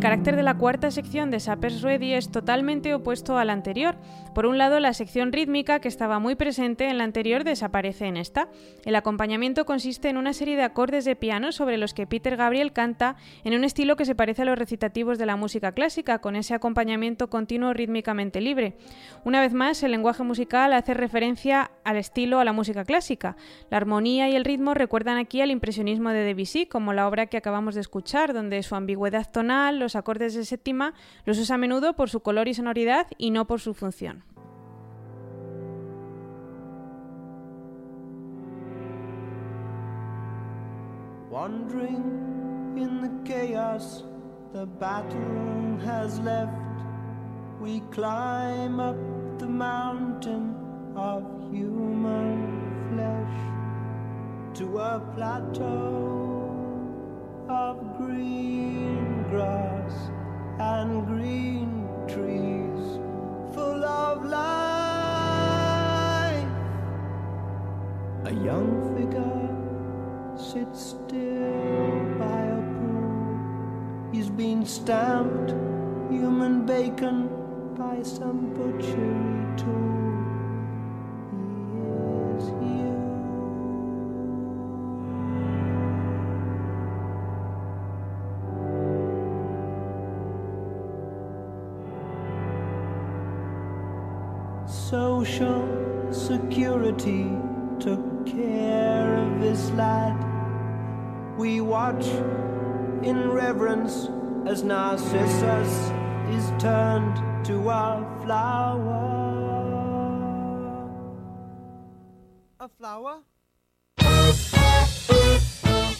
El 0.00 0.04
carácter 0.04 0.34
de 0.34 0.42
la 0.42 0.56
cuarta 0.56 0.90
sección 0.90 1.30
de 1.30 1.40
Sappers 1.40 1.82
Ready 1.82 2.14
es 2.14 2.30
totalmente 2.30 2.94
opuesto 2.94 3.36
al 3.36 3.50
anterior. 3.50 3.96
Por 4.34 4.46
un 4.46 4.58
lado, 4.58 4.78
la 4.78 4.94
sección 4.94 5.32
rítmica, 5.32 5.80
que 5.80 5.88
estaba 5.88 6.20
muy 6.20 6.36
presente 6.36 6.88
en 6.88 6.98
la 6.98 7.04
anterior, 7.04 7.42
desaparece 7.42 8.06
en 8.06 8.16
esta. 8.16 8.48
El 8.84 8.94
acompañamiento 8.94 9.66
consiste 9.66 10.08
en 10.08 10.16
una 10.16 10.32
serie 10.32 10.56
de 10.56 10.62
acordes 10.62 11.04
de 11.04 11.16
piano 11.16 11.50
sobre 11.50 11.78
los 11.78 11.94
que 11.94 12.06
Peter 12.06 12.36
Gabriel 12.36 12.72
canta 12.72 13.16
en 13.42 13.54
un 13.54 13.64
estilo 13.64 13.96
que 13.96 14.04
se 14.04 14.14
parece 14.14 14.42
a 14.42 14.44
los 14.44 14.56
recitativos 14.56 15.18
de 15.18 15.26
la 15.26 15.34
música 15.34 15.72
clásica, 15.72 16.20
con 16.20 16.36
ese 16.36 16.54
acompañamiento 16.54 17.28
continuo 17.28 17.72
rítmicamente 17.72 18.40
libre. 18.40 18.76
Una 19.24 19.40
vez 19.40 19.52
más, 19.52 19.82
el 19.82 19.90
lenguaje 19.90 20.22
musical 20.22 20.72
hace 20.74 20.94
referencia 20.94 21.72
al 21.82 21.96
estilo 21.96 22.38
a 22.38 22.44
la 22.44 22.52
música 22.52 22.84
clásica. 22.84 23.36
La 23.68 23.78
armonía 23.78 24.28
y 24.28 24.36
el 24.36 24.44
ritmo 24.44 24.74
recuerdan 24.74 25.18
aquí 25.18 25.40
al 25.40 25.50
impresionismo 25.50 26.10
de 26.10 26.22
Debussy, 26.22 26.66
como 26.66 26.92
la 26.92 27.08
obra 27.08 27.26
que 27.26 27.36
acabamos 27.36 27.74
de 27.74 27.80
escuchar, 27.80 28.32
donde 28.32 28.62
su 28.62 28.76
ambigüedad 28.76 29.28
tonal, 29.30 29.80
los 29.80 29.96
acordes 29.96 30.34
de 30.34 30.44
séptima, 30.44 30.94
los 31.24 31.38
usa 31.38 31.56
a 31.56 31.58
menudo 31.58 31.96
por 31.96 32.10
su 32.10 32.20
color 32.20 32.46
y 32.46 32.54
sonoridad 32.54 33.08
y 33.18 33.32
no 33.32 33.48
por 33.48 33.60
su 33.60 33.74
función. 33.74 34.20
Wandering 41.40 42.76
in 42.76 43.00
the 43.00 43.12
chaos 43.24 44.02
the 44.52 44.66
battle 44.66 45.78
has 45.82 46.20
left, 46.20 46.82
we 47.58 47.80
climb 47.92 48.78
up 48.78 48.98
the 49.38 49.46
mountain 49.46 50.54
of 50.94 51.24
human 51.50 52.36
flesh 52.90 53.38
to 54.58 54.66
a 54.80 55.00
plateau 55.14 56.76
of 57.48 57.96
green 57.96 59.24
grass 59.30 59.94
and 60.58 61.06
green 61.06 61.88
trees 62.06 62.98
full 63.54 63.82
of 63.82 64.26
life. 64.26 64.50
A 68.26 68.32
young 68.44 68.94
figure 68.94 69.39
sits 70.52 70.96
still 70.96 72.18
by 72.18 72.40
a 72.42 72.62
pool. 72.74 74.08
He's 74.12 74.28
been 74.28 74.66
stamped 74.66 75.52
human 76.10 76.66
bacon 76.66 77.28
by 77.78 78.02
some 78.02 78.52
butchery 78.54 79.56
tool. 79.56 80.00
Social 94.66 95.68
security 96.10 97.30
took 97.78 98.26
care 98.26 99.14
of 99.14 99.40
this 99.40 99.70
lad. 99.70 100.29
Watch 101.70 102.06
in 103.06 103.30
reverence 103.30 104.08
as 104.44 104.64
Narcissus 104.64 105.92
is 106.28 106.50
turned 106.60 107.44
to 107.46 107.70
a 107.70 108.04
flower. 108.24 108.90
A 112.58 112.68
flower? 112.68 113.22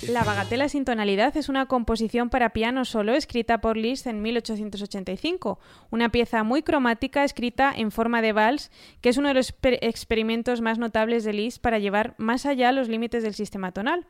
La 0.09 0.25
Bagatela 0.25 0.69
sin 0.71 0.87
tonalidad 0.87 1.37
es 1.37 1.51
una 1.51 1.67
composición 1.67 2.31
para 2.31 2.51
piano 2.51 2.87
solo 2.87 3.15
escrita 3.15 3.61
por 3.61 3.77
Liszt 3.77 4.07
en 4.07 4.23
1885, 4.23 5.61
una 5.91 6.09
pieza 6.09 6.43
muy 6.43 6.63
cromática 6.63 7.23
escrita 7.23 7.71
en 7.77 7.91
forma 7.91 8.23
de 8.23 8.33
vals, 8.33 8.71
que 9.03 9.11
es 9.11 9.19
uno 9.19 9.29
de 9.29 9.35
los 9.35 9.53
exper- 9.55 9.79
experimentos 9.83 10.63
más 10.63 10.79
notables 10.79 11.23
de 11.25 11.35
Liszt 11.35 11.61
para 11.61 11.79
llevar 11.79 12.15
más 12.17 12.47
allá 12.47 12.73
los 12.73 12.89
límites 12.89 13.23
del 13.23 13.35
sistema 13.35 13.73
tonal. 13.73 14.07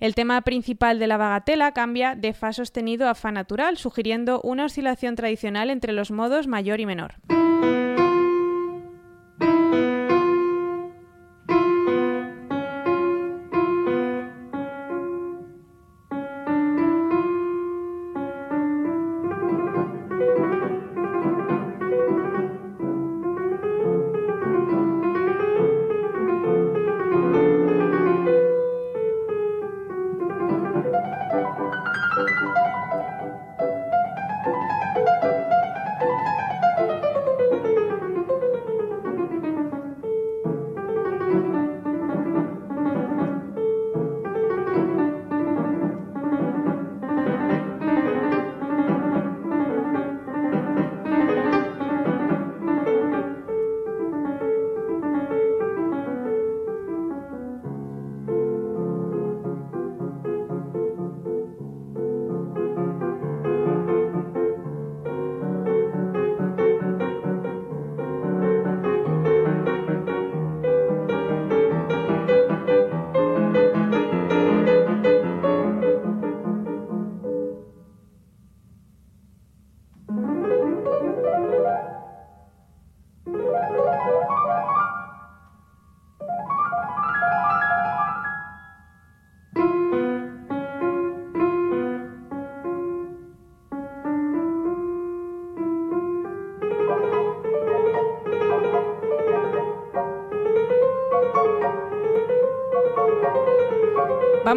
El 0.00 0.14
tema 0.14 0.40
principal 0.40 0.98
de 0.98 1.08
la 1.08 1.18
Bagatela 1.18 1.72
cambia 1.72 2.14
de 2.14 2.32
fa 2.32 2.52
sostenido 2.54 3.08
a 3.08 3.14
fa 3.14 3.30
natural, 3.30 3.76
sugiriendo 3.76 4.40
una 4.40 4.64
oscilación 4.64 5.14
tradicional 5.14 5.68
entre 5.68 5.92
los 5.92 6.10
modos 6.10 6.46
mayor 6.46 6.80
y 6.80 6.86
menor. 6.86 7.16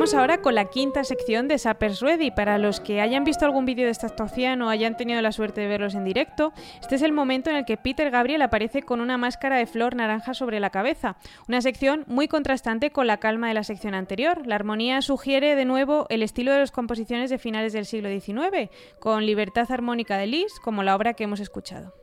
Vamos 0.07 0.21
ahora 0.21 0.41
con 0.41 0.55
la 0.55 0.69
quinta 0.69 1.03
sección 1.03 1.49
de 1.49 1.57
Sappers 1.57 1.99
Ready. 1.99 2.31
Para 2.31 2.57
los 2.57 2.79
que 2.79 3.01
hayan 3.01 3.25
visto 3.25 3.43
algún 3.43 3.65
vídeo 3.65 3.83
de 3.83 3.91
esta 3.91 4.07
actuación 4.07 4.61
o 4.61 4.69
hayan 4.69 4.95
tenido 4.95 5.21
la 5.21 5.33
suerte 5.33 5.59
de 5.59 5.67
verlos 5.67 5.95
en 5.95 6.05
directo, 6.05 6.53
este 6.79 6.95
es 6.95 7.01
el 7.01 7.11
momento 7.11 7.49
en 7.49 7.57
el 7.57 7.65
que 7.65 7.75
Peter 7.75 8.09
Gabriel 8.09 8.41
aparece 8.41 8.83
con 8.83 9.01
una 9.01 9.17
máscara 9.17 9.57
de 9.57 9.65
flor 9.65 9.97
naranja 9.97 10.33
sobre 10.33 10.61
la 10.61 10.69
cabeza. 10.69 11.17
Una 11.49 11.61
sección 11.61 12.05
muy 12.07 12.29
contrastante 12.29 12.89
con 12.89 13.05
la 13.05 13.17
calma 13.17 13.49
de 13.49 13.53
la 13.53 13.65
sección 13.65 13.95
anterior. 13.95 14.47
La 14.47 14.55
armonía 14.55 15.01
sugiere 15.01 15.55
de 15.55 15.65
nuevo 15.65 16.05
el 16.07 16.23
estilo 16.23 16.53
de 16.53 16.59
las 16.59 16.71
composiciones 16.71 17.29
de 17.29 17.37
finales 17.37 17.73
del 17.73 17.85
siglo 17.85 18.07
XIX, 18.07 18.69
con 19.01 19.25
libertad 19.25 19.69
armónica 19.73 20.15
de 20.15 20.27
Liszt, 20.27 20.59
como 20.63 20.83
la 20.83 20.95
obra 20.95 21.15
que 21.15 21.25
hemos 21.25 21.41
escuchado. 21.41 21.93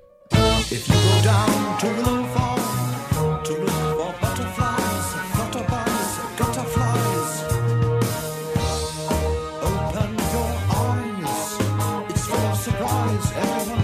Surprise. 12.65 13.31
Everyone 13.37 13.84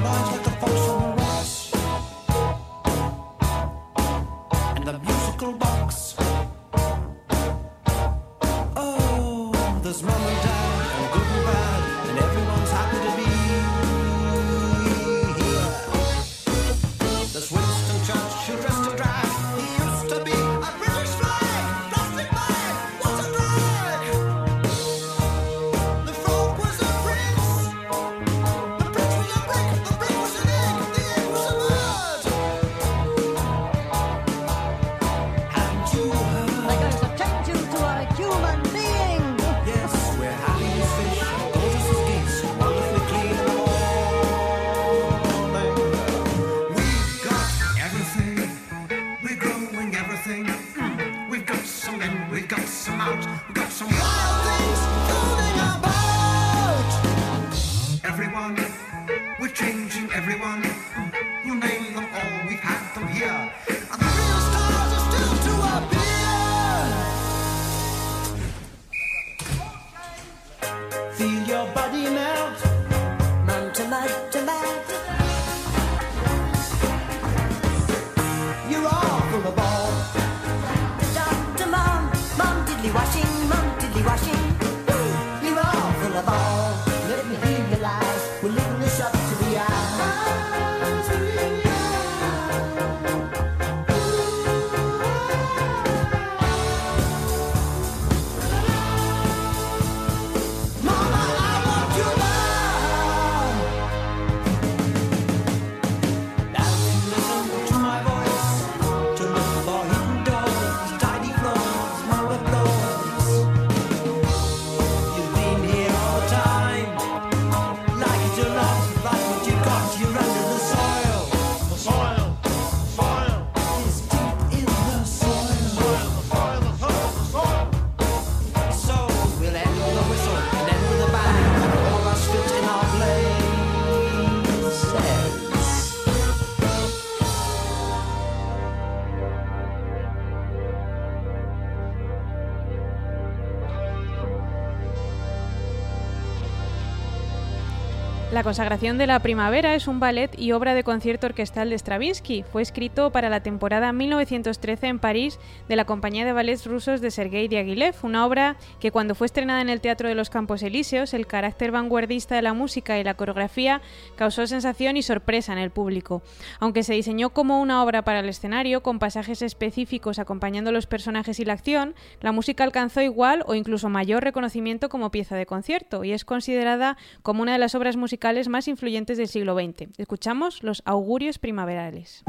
La 148.40 148.44
consagración 148.44 148.96
de 148.96 149.06
la 149.06 149.18
primavera 149.18 149.74
es 149.74 149.86
un 149.86 150.00
ballet 150.00 150.30
y 150.38 150.52
obra 150.52 150.72
de 150.72 150.82
concierto 150.82 151.26
orquestal 151.26 151.68
de 151.68 151.76
Stravinsky. 151.76 152.42
Fue 152.50 152.62
escrito 152.62 153.12
para 153.12 153.28
la 153.28 153.42
temporada 153.42 153.92
1913 153.92 154.86
en 154.86 154.98
París 154.98 155.38
de 155.68 155.76
la 155.76 155.84
compañía 155.84 156.24
de 156.24 156.32
ballets 156.32 156.64
rusos 156.64 157.02
de 157.02 157.10
Sergei 157.10 157.48
Diaghilev, 157.48 157.96
una 158.02 158.24
obra 158.24 158.56
que 158.80 158.92
cuando 158.92 159.14
fue 159.14 159.26
estrenada 159.26 159.60
en 159.60 159.68
el 159.68 159.82
Teatro 159.82 160.08
de 160.08 160.14
los 160.14 160.30
Campos 160.30 160.62
Elíseos, 160.62 161.12
el 161.12 161.26
carácter 161.26 161.70
vanguardista 161.70 162.34
de 162.34 162.40
la 162.40 162.54
música 162.54 162.98
y 162.98 163.04
la 163.04 163.12
coreografía 163.12 163.82
causó 164.16 164.46
sensación 164.46 164.96
y 164.96 165.02
sorpresa 165.02 165.52
en 165.52 165.58
el 165.58 165.70
público. 165.70 166.22
Aunque 166.60 166.82
se 166.82 166.94
diseñó 166.94 167.34
como 167.34 167.60
una 167.60 167.84
obra 167.84 168.04
para 168.04 168.20
el 168.20 168.28
escenario, 168.30 168.82
con 168.82 168.98
pasajes 169.00 169.42
específicos 169.42 170.18
acompañando 170.18 170.72
los 170.72 170.86
personajes 170.86 171.40
y 171.40 171.44
la 171.44 171.52
acción, 171.52 171.94
la 172.22 172.32
música 172.32 172.64
alcanzó 172.64 173.02
igual 173.02 173.44
o 173.46 173.54
incluso 173.54 173.90
mayor 173.90 174.24
reconocimiento 174.24 174.88
como 174.88 175.10
pieza 175.10 175.36
de 175.36 175.44
concierto 175.44 176.04
y 176.04 176.12
es 176.12 176.24
considerada 176.24 176.96
como 177.22 177.42
una 177.42 177.52
de 177.52 177.58
las 177.58 177.74
obras 177.74 177.98
musicales 177.98 178.29
más 178.48 178.68
influyentes 178.68 179.18
del 179.18 179.28
siglo 179.28 179.54
XX. 179.54 179.88
Escuchamos 179.98 180.62
los 180.62 180.82
augurios 180.84 181.38
primaverales. 181.38 182.22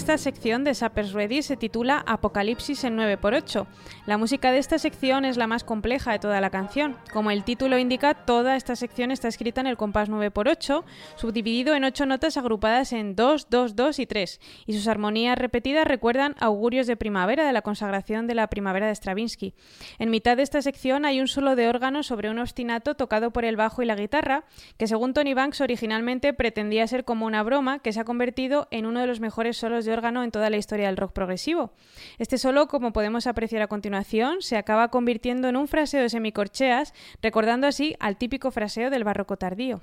Sexta 0.00 0.16
sección 0.16 0.64
de 0.64 0.74
Sappers 0.74 1.12
Ready 1.12 1.42
se 1.42 1.58
titula 1.58 2.02
Apocalipsis 2.06 2.84
en 2.84 2.96
9x8. 2.96 3.66
La 4.06 4.16
música 4.16 4.50
de 4.50 4.56
esta 4.56 4.78
sección 4.78 5.26
es 5.26 5.36
la 5.36 5.46
más 5.46 5.62
compleja 5.62 6.12
de 6.12 6.18
toda 6.18 6.40
la 6.40 6.48
canción. 6.48 6.96
Como 7.12 7.30
el 7.30 7.44
título 7.44 7.76
indica, 7.76 8.14
toda 8.14 8.56
esta 8.56 8.76
sección 8.76 9.10
está 9.10 9.28
escrita 9.28 9.60
en 9.60 9.66
el 9.66 9.76
compás 9.76 10.08
9x8, 10.08 10.84
subdividido 11.16 11.74
en 11.74 11.84
8 11.84 12.06
notas 12.06 12.38
agrupadas 12.38 12.94
en 12.94 13.14
2, 13.14 13.48
2, 13.50 13.76
2 13.76 13.98
y 13.98 14.06
3, 14.06 14.40
y 14.64 14.72
sus 14.72 14.88
armonías 14.88 15.36
repetidas 15.36 15.86
recuerdan 15.86 16.34
augurios 16.40 16.86
de 16.86 16.96
primavera 16.96 17.44
de 17.44 17.52
la 17.52 17.60
consagración 17.60 18.26
de 18.26 18.36
la 18.36 18.46
primavera 18.46 18.86
de 18.86 18.94
Stravinsky. 18.94 19.52
En 19.98 20.08
mitad 20.08 20.38
de 20.38 20.44
esta 20.44 20.62
sección 20.62 21.04
hay 21.04 21.20
un 21.20 21.28
solo 21.28 21.56
de 21.56 21.68
órgano 21.68 22.02
sobre 22.04 22.30
un 22.30 22.38
ostinato 22.38 22.94
tocado 22.94 23.32
por 23.32 23.44
el 23.44 23.56
bajo 23.56 23.82
y 23.82 23.86
la 23.86 23.96
guitarra, 23.96 24.44
que 24.78 24.86
según 24.86 25.12
Tony 25.12 25.34
Banks 25.34 25.60
originalmente 25.60 26.32
pretendía 26.32 26.86
ser 26.86 27.04
como 27.04 27.26
una 27.26 27.42
broma 27.42 27.80
que 27.80 27.92
se 27.92 28.00
ha 28.00 28.04
convertido 28.04 28.66
en 28.70 28.86
uno 28.86 29.00
de 29.00 29.06
los 29.06 29.20
mejores 29.20 29.58
solos 29.58 29.84
de 29.84 29.89
órgano 29.92 30.22
en 30.24 30.30
toda 30.30 30.50
la 30.50 30.56
historia 30.56 30.86
del 30.86 30.96
rock 30.96 31.12
progresivo. 31.12 31.72
Este 32.18 32.38
solo, 32.38 32.68
como 32.68 32.92
podemos 32.92 33.26
apreciar 33.26 33.62
a 33.62 33.68
continuación, 33.68 34.42
se 34.42 34.56
acaba 34.56 34.88
convirtiendo 34.88 35.48
en 35.48 35.56
un 35.56 35.68
fraseo 35.68 36.02
de 36.02 36.08
semicorcheas, 36.08 36.94
recordando 37.22 37.66
así 37.66 37.96
al 38.00 38.16
típico 38.16 38.50
fraseo 38.50 38.90
del 38.90 39.04
barroco 39.04 39.36
tardío. 39.36 39.80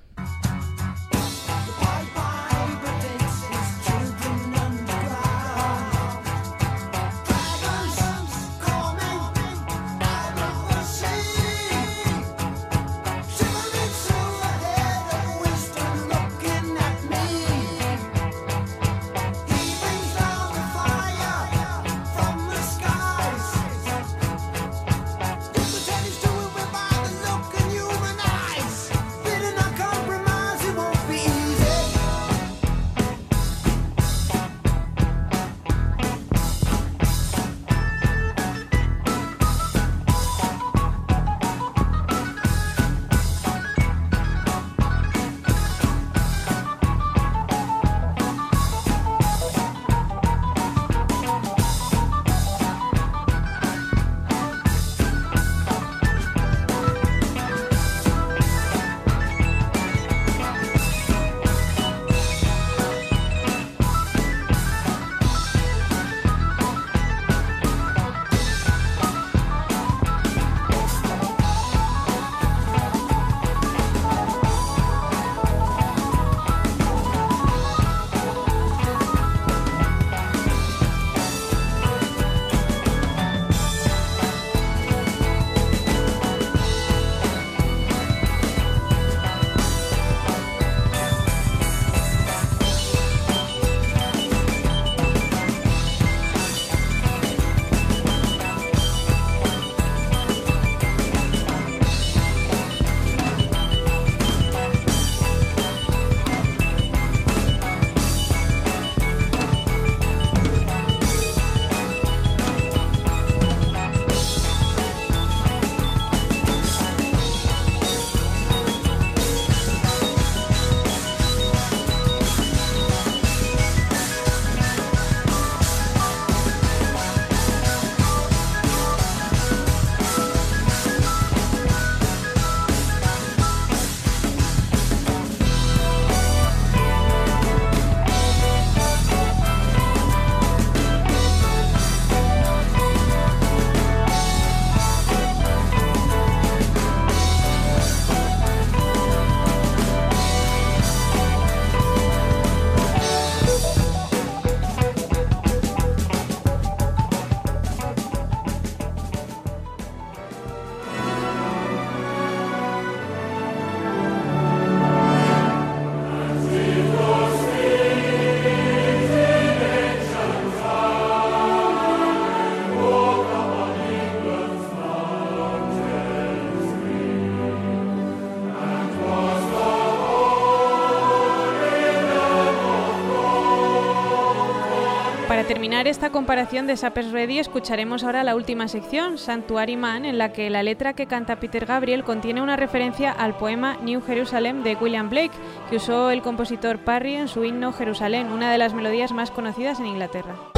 Terminar 185.77 185.91
esta 185.91 186.09
comparación 186.09 186.65
de 186.65 186.75
Sappers 186.75 187.11
Ready, 187.11 187.37
escucharemos 187.37 188.03
ahora 188.03 188.23
la 188.23 188.35
última 188.35 188.67
sección, 188.67 189.19
Sanctuary 189.19 189.77
Man, 189.77 190.05
en 190.05 190.17
la 190.17 190.33
que 190.33 190.49
la 190.49 190.63
letra 190.63 190.93
que 190.93 191.05
canta 191.05 191.39
Peter 191.39 191.67
Gabriel 191.67 192.03
contiene 192.03 192.41
una 192.41 192.55
referencia 192.55 193.11
al 193.11 193.37
poema 193.37 193.77
New 193.83 194.01
Jerusalem 194.01 194.63
de 194.63 194.75
William 194.75 195.07
Blake, 195.07 195.37
que 195.69 195.75
usó 195.75 196.09
el 196.09 196.23
compositor 196.23 196.79
Parry 196.79 197.13
en 197.13 197.27
su 197.27 197.43
himno 197.43 197.73
Jerusalén, 197.73 198.31
una 198.31 198.51
de 198.51 198.57
las 198.57 198.73
melodías 198.73 199.11
más 199.11 199.29
conocidas 199.29 199.79
en 199.79 199.85
Inglaterra. 199.85 200.56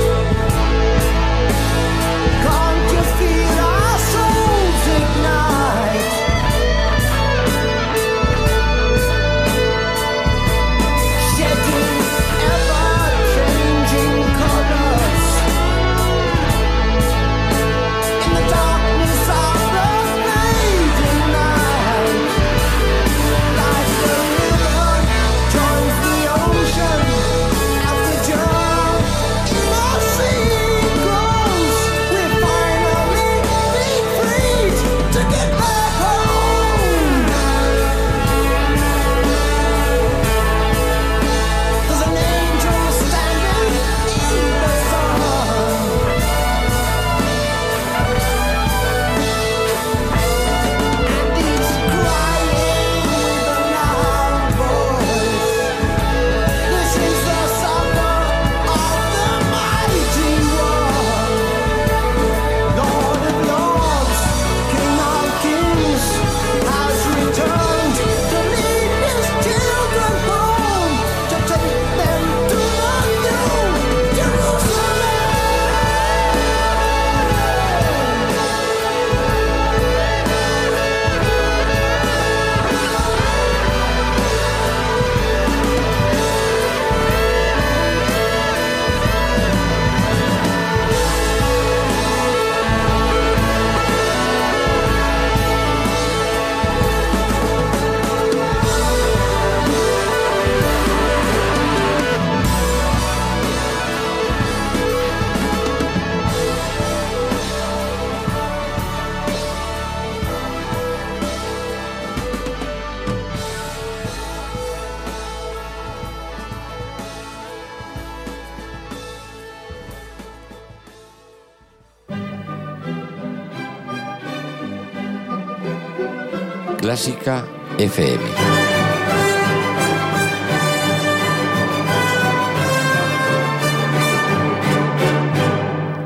Clásica 127.00 127.48
FM. 127.78 128.20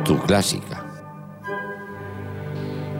Tu 0.05 0.15
clásica. 0.19 0.72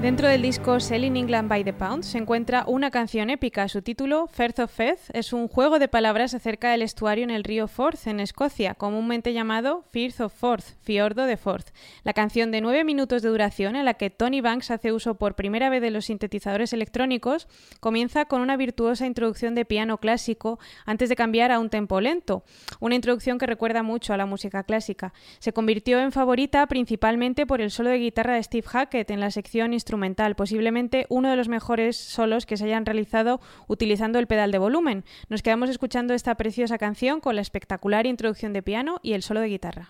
Dentro 0.04 0.28
del 0.28 0.42
disco 0.42 0.82
Selling 0.82 1.16
England 1.16 1.48
by 1.48 1.64
the 1.64 1.72
Pound 1.72 2.04
se 2.04 2.18
encuentra 2.18 2.66
una 2.68 2.92
canción 2.92 3.30
épica. 3.30 3.70
Su 3.70 3.82
título, 3.82 4.28
Firth 4.28 4.60
of 4.60 4.70
Faith, 4.70 5.00
es 5.14 5.32
un 5.32 5.48
juego 5.48 5.80
de 5.80 5.88
palabras 5.88 6.34
acerca 6.34 6.72
del 6.72 6.82
estuario 6.82 7.24
en 7.24 7.30
el 7.30 7.46
río 7.46 7.70
Forth, 7.70 8.08
en 8.08 8.20
Escocia, 8.20 8.76
comúnmente 8.76 9.32
llamado 9.32 9.86
Firth 9.92 10.20
of 10.20 10.34
Forth, 10.34 10.66
fiordo 10.82 11.26
de 11.26 11.38
Forth. 11.38 11.70
La 12.04 12.12
canción 12.12 12.52
de 12.52 12.60
nueve 12.60 12.84
minutos 12.84 13.22
de 13.22 13.30
duración, 13.30 13.78
en 13.78 13.86
la 13.86 13.94
que 13.94 14.10
Tony 14.10 14.42
Banks 14.42 14.72
hace 14.72 14.92
uso 14.92 15.16
por 15.16 15.36
primera 15.36 15.70
vez 15.70 15.82
de 15.82 15.90
los 15.90 16.04
sintetizadores 16.04 16.74
electrónicos, 16.74 17.48
comienza 17.80 18.26
con 18.26 18.42
una 18.42 18.58
virtuosa 18.58 19.06
introducción 19.06 19.56
de 19.56 19.64
piano 19.64 20.00
clásico 20.00 20.60
antes 20.86 21.08
de 21.08 21.16
cambiar 21.16 21.54
a 21.54 21.60
un 21.60 21.70
tempo 21.70 22.02
lento. 22.02 22.44
Una 22.82 22.96
introducción 22.96 23.38
que 23.38 23.46
recuerda 23.46 23.84
mucho 23.84 24.14
a 24.14 24.18
la 24.18 24.26
música 24.26 24.64
clásica. 24.64 25.14
Se 25.40 25.54
convirtió 25.54 26.02
en 26.02 26.12
favorita 26.12 26.68
principalmente 26.68 27.46
por 27.46 27.62
el 27.62 27.72
solo 27.72 27.90
de 27.90 28.00
guitarra 28.00 28.36
de 28.36 28.44
Steve 28.44 28.68
Hackett 28.68 29.10
en 29.10 29.22
la 29.22 29.32
sección 29.32 29.72
instrumental, 29.72 29.93
posiblemente 30.36 31.06
uno 31.10 31.30
de 31.30 31.36
los 31.36 31.48
mejores 31.48 31.98
solos 31.98 32.46
que 32.46 32.58
se 32.58 32.66
hayan 32.66 32.86
realizado 32.86 33.40
utilizando 33.68 34.20
el 34.20 34.28
pedal 34.28 34.52
de 34.52 34.58
volumen. 34.58 35.04
Nos 35.30 35.42
quedamos 35.42 35.70
escuchando 35.70 36.14
esta 36.14 36.36
preciosa 36.36 36.78
canción 36.78 37.20
con 37.20 37.36
la 37.36 37.42
espectacular 37.42 38.06
introducción 38.06 38.54
de 38.54 38.64
piano 38.64 39.00
y 39.04 39.14
el 39.14 39.24
solo 39.24 39.42
de 39.42 39.48
guitarra. 39.48 39.90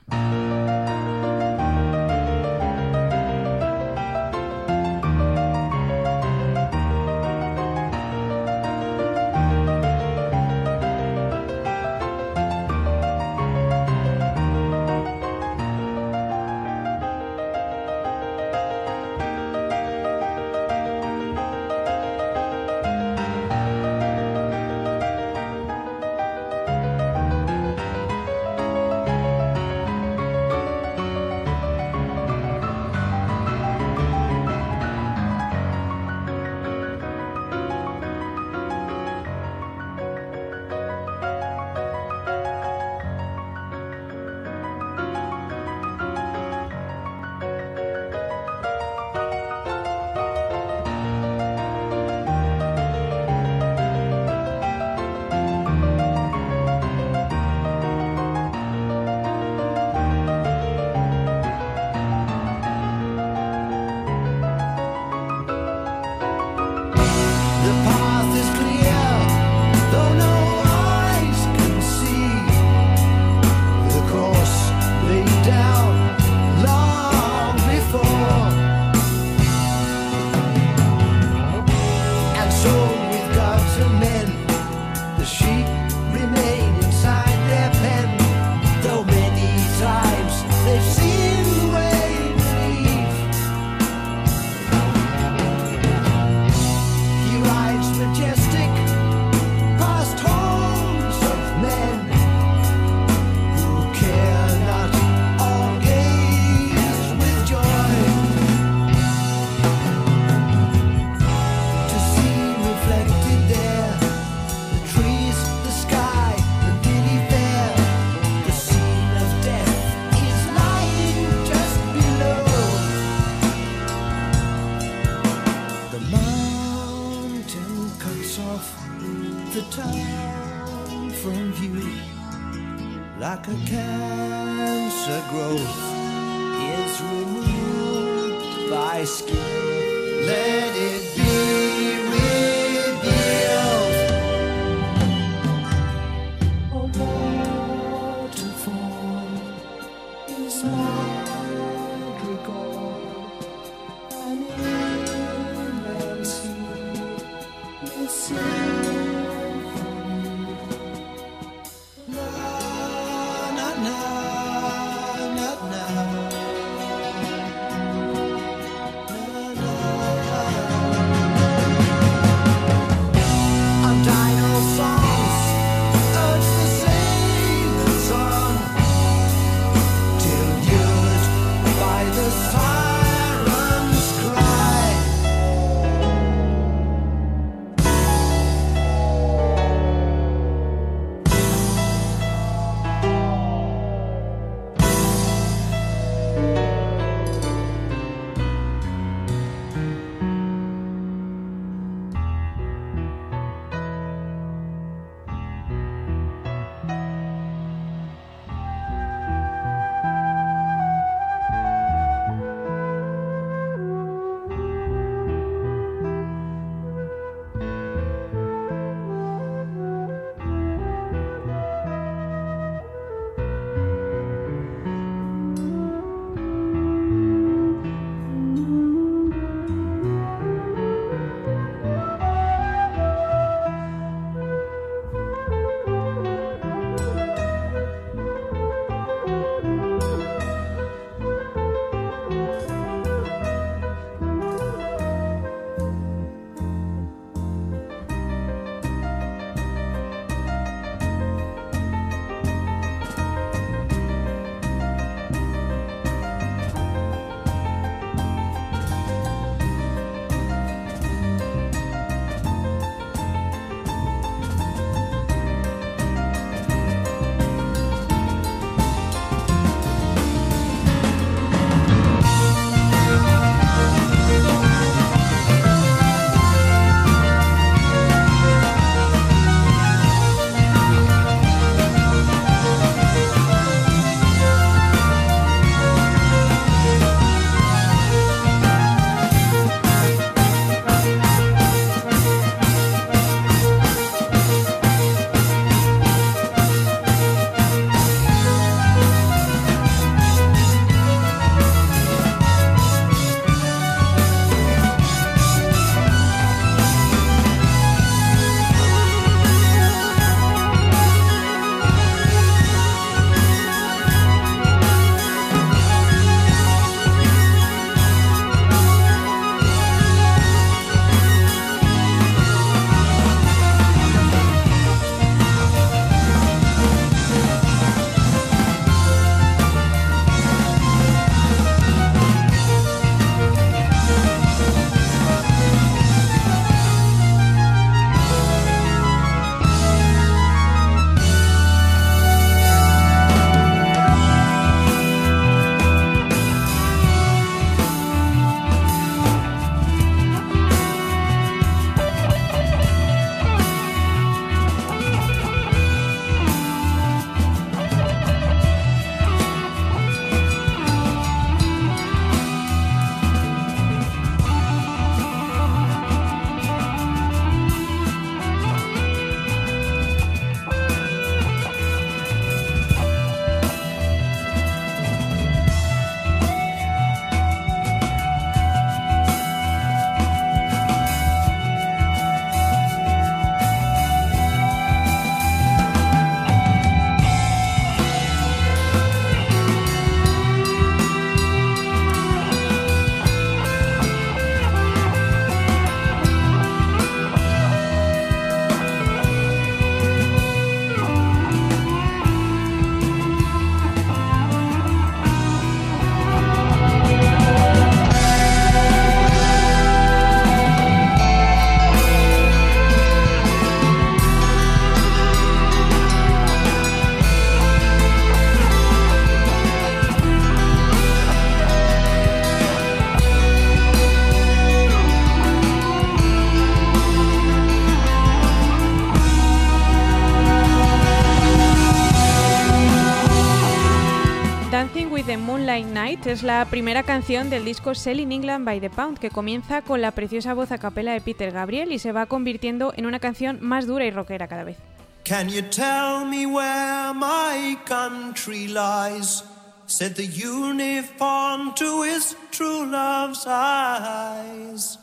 Es 436.34 436.42
la 436.42 436.66
primera 436.66 437.04
canción 437.04 437.52
del 437.52 437.64
disco 437.64 437.94
Selling 437.94 438.32
England 438.32 438.66
by 438.66 438.80
the 438.80 438.90
Pound, 438.90 439.20
que 439.20 439.30
comienza 439.30 439.84
con 439.84 440.02
la 440.02 440.10
preciosa 440.12 440.56
voz 440.56 440.72
a 440.72 440.80
capela 440.80 441.14
de 441.14 441.22
Peter 441.22 441.52
Gabriel 441.52 441.92
y 441.92 442.00
se 442.00 442.12
va 442.12 442.26
convirtiendo 442.26 442.92
en 442.98 443.06
una 443.06 443.20
canción 443.20 443.60
más 443.62 443.86
dura 443.86 444.06
y 444.06 444.10
rockera 444.12 444.48
cada 444.48 444.64
vez. 444.64 444.78
Can 445.26 445.48
you 445.50 445.62
tell 445.62 446.26
me 446.26 446.48
where 446.48 447.14
my 447.14 447.78
country 447.86 448.68
lies? 448.68 449.44
Said 449.86 450.16
the 450.16 450.26
unicorn 450.26 451.76
to 451.76 452.02
his 452.04 452.36
true 452.50 452.88
love's 452.88 453.46
eyes. 453.46 454.98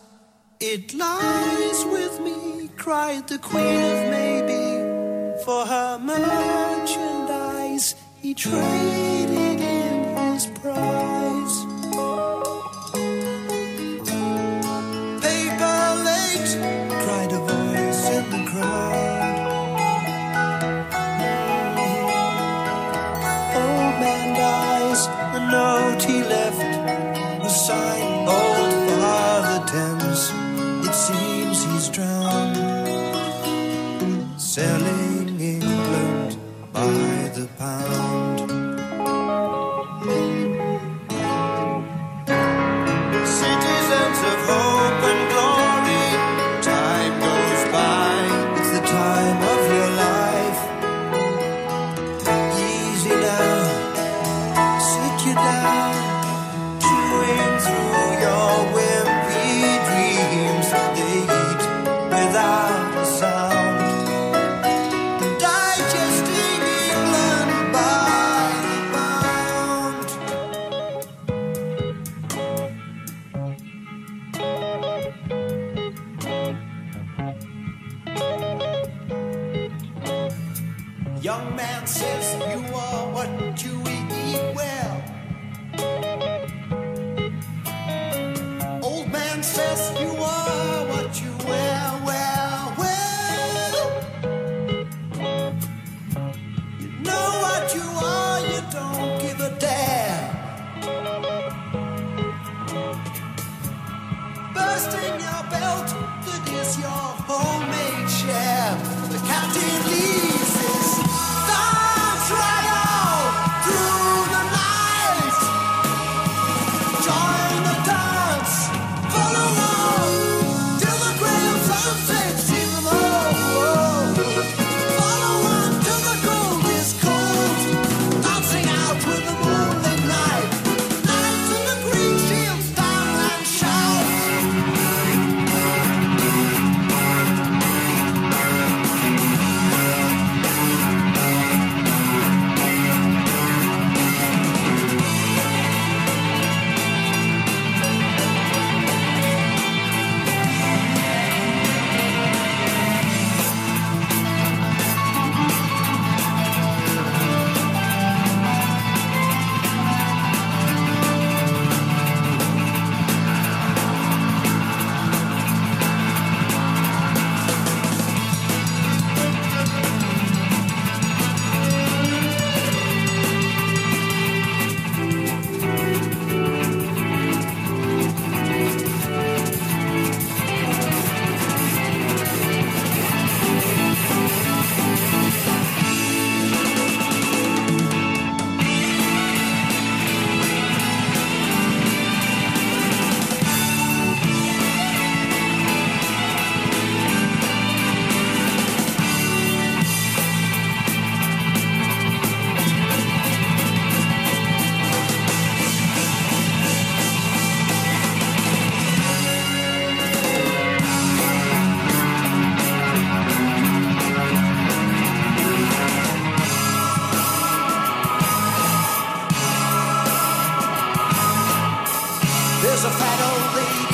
It 0.58 0.92
lies 0.94 1.84
with 1.84 2.18
me, 2.20 2.68
cried 2.76 3.28
the 3.28 3.38
queen 3.38 3.80
of 3.80 4.10
maybe. 4.10 4.80
For 5.44 5.64
her 5.64 5.96
merchandise, 6.00 7.94
he 8.20 8.34
traded 8.34 9.69
surprise. 10.74 11.29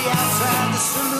Outside 0.08 0.72
the 0.72 0.78
saloon. 0.78 1.15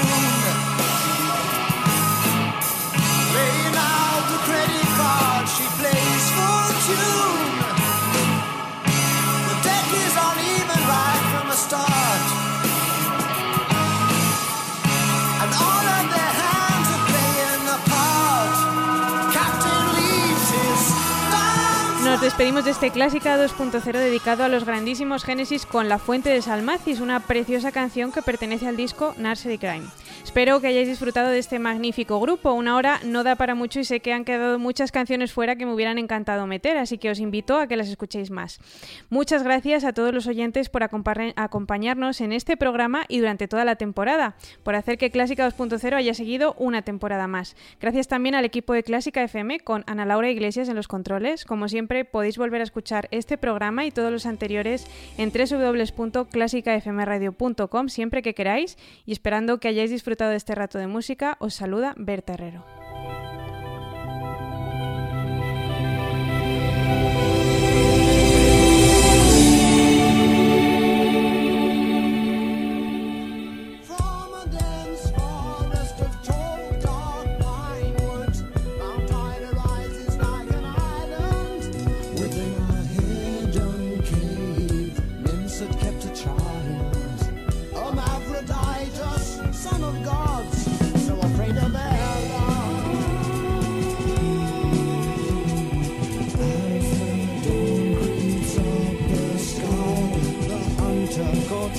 Despedimos 22.27 22.65
de 22.65 22.73
este 22.73 22.91
Clásica 22.91 23.39
2.0 23.39 23.93
dedicado 23.93 24.43
a 24.43 24.49
los 24.49 24.65
grandísimos 24.65 25.23
Génesis 25.23 25.65
con 25.65 25.89
La 25.89 26.01
Fuente 26.01 26.29
de 26.29 26.43
Salmacis, 26.43 26.99
una 26.99 27.21
preciosa 27.21 27.71
canción 27.71 28.11
que 28.11 28.21
pertenece 28.21 28.67
al 28.67 28.77
disco 28.77 29.15
Nursery 29.17 29.59
Crime. 29.59 29.87
Espero 30.27 30.61
que 30.61 30.67
hayáis 30.67 30.89
disfrutado 30.89 31.31
de 31.31 31.39
este 31.39 31.61
magnífico 31.61 32.19
grupo. 32.19 32.53
Una 32.53 32.75
hora 32.75 32.99
no 33.05 33.23
da 33.23 33.37
para 33.37 33.55
mucho 33.55 33.79
y 33.79 33.85
sé 33.85 34.01
que 34.01 34.13
han 34.13 34.25
quedado 34.25 34.59
muchas 34.59 34.91
canciones 34.91 35.33
fuera 35.33 35.55
que 35.55 35.65
me 35.65 35.73
hubieran 35.73 35.99
encantado 35.99 36.49
meter, 36.49 36.79
así 36.79 36.99
que 36.99 37.11
os 37.11 37.21
invito 37.21 37.59
a 37.59 37.69
que 37.69 37.77
las 37.77 37.89
escuchéis 37.89 38.33
más. 38.33 38.59
Muchas 39.09 39.45
gracias 39.45 39.85
a 39.85 39.93
todos 39.93 40.13
los 40.13 40.27
oyentes 40.27 40.69
por 40.69 40.83
acompañarnos 40.83 42.21
en 42.21 42.33
este 42.33 42.57
programa 42.57 43.05
y 43.09 43.21
durante 43.21 43.47
toda 43.47 43.65
la 43.65 43.77
temporada, 43.77 44.35
por 44.65 44.75
hacer 44.75 44.99
que 44.99 45.13
Clásica 45.13 45.49
2.0 45.49 45.95
haya 45.95 46.13
seguido 46.13 46.57
una 46.59 46.83
temporada 46.83 47.29
más. 47.29 47.55
Gracias 47.81 48.09
también 48.09 48.35
al 48.35 48.45
equipo 48.45 48.73
de 48.73 48.83
Clásica 48.83 49.23
FM 49.23 49.61
con 49.61 49.85
Ana 49.87 50.07
Laura 50.07 50.29
Iglesias 50.29 50.69
en 50.69 50.75
los 50.75 50.89
controles. 50.89 51.45
Como 51.45 51.69
siempre, 51.69 52.05
podéis 52.05 52.37
volver 52.37 52.63
a 52.63 52.65
escuchar 52.65 53.07
este 53.13 53.39
programa 53.39 53.87
y 53.87 53.93
todos 53.93 54.11
los 54.11 54.27
anteriores 54.27 54.89
en 55.19 55.31
www.clásicafmradio.com 55.31 57.89
siempre 57.89 58.23
que 58.23 58.35
queráis 58.35 58.77
y 59.07 59.13
esperando 59.13 59.61
que 59.61 59.69
hayáis 59.69 59.93
disfrutado 59.93 60.16
disfrutado 60.17 60.31
de 60.31 60.37
este 60.39 60.55
rato 60.55 60.79
de 60.79 60.87
música, 60.87 61.37
os 61.41 61.53
saluda 61.53 61.93
Berta 61.99 62.33
Herrero. 62.33 62.86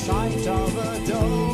sight 0.07 0.47
of 0.47 0.77
a 0.77 1.05
dog. 1.05 1.46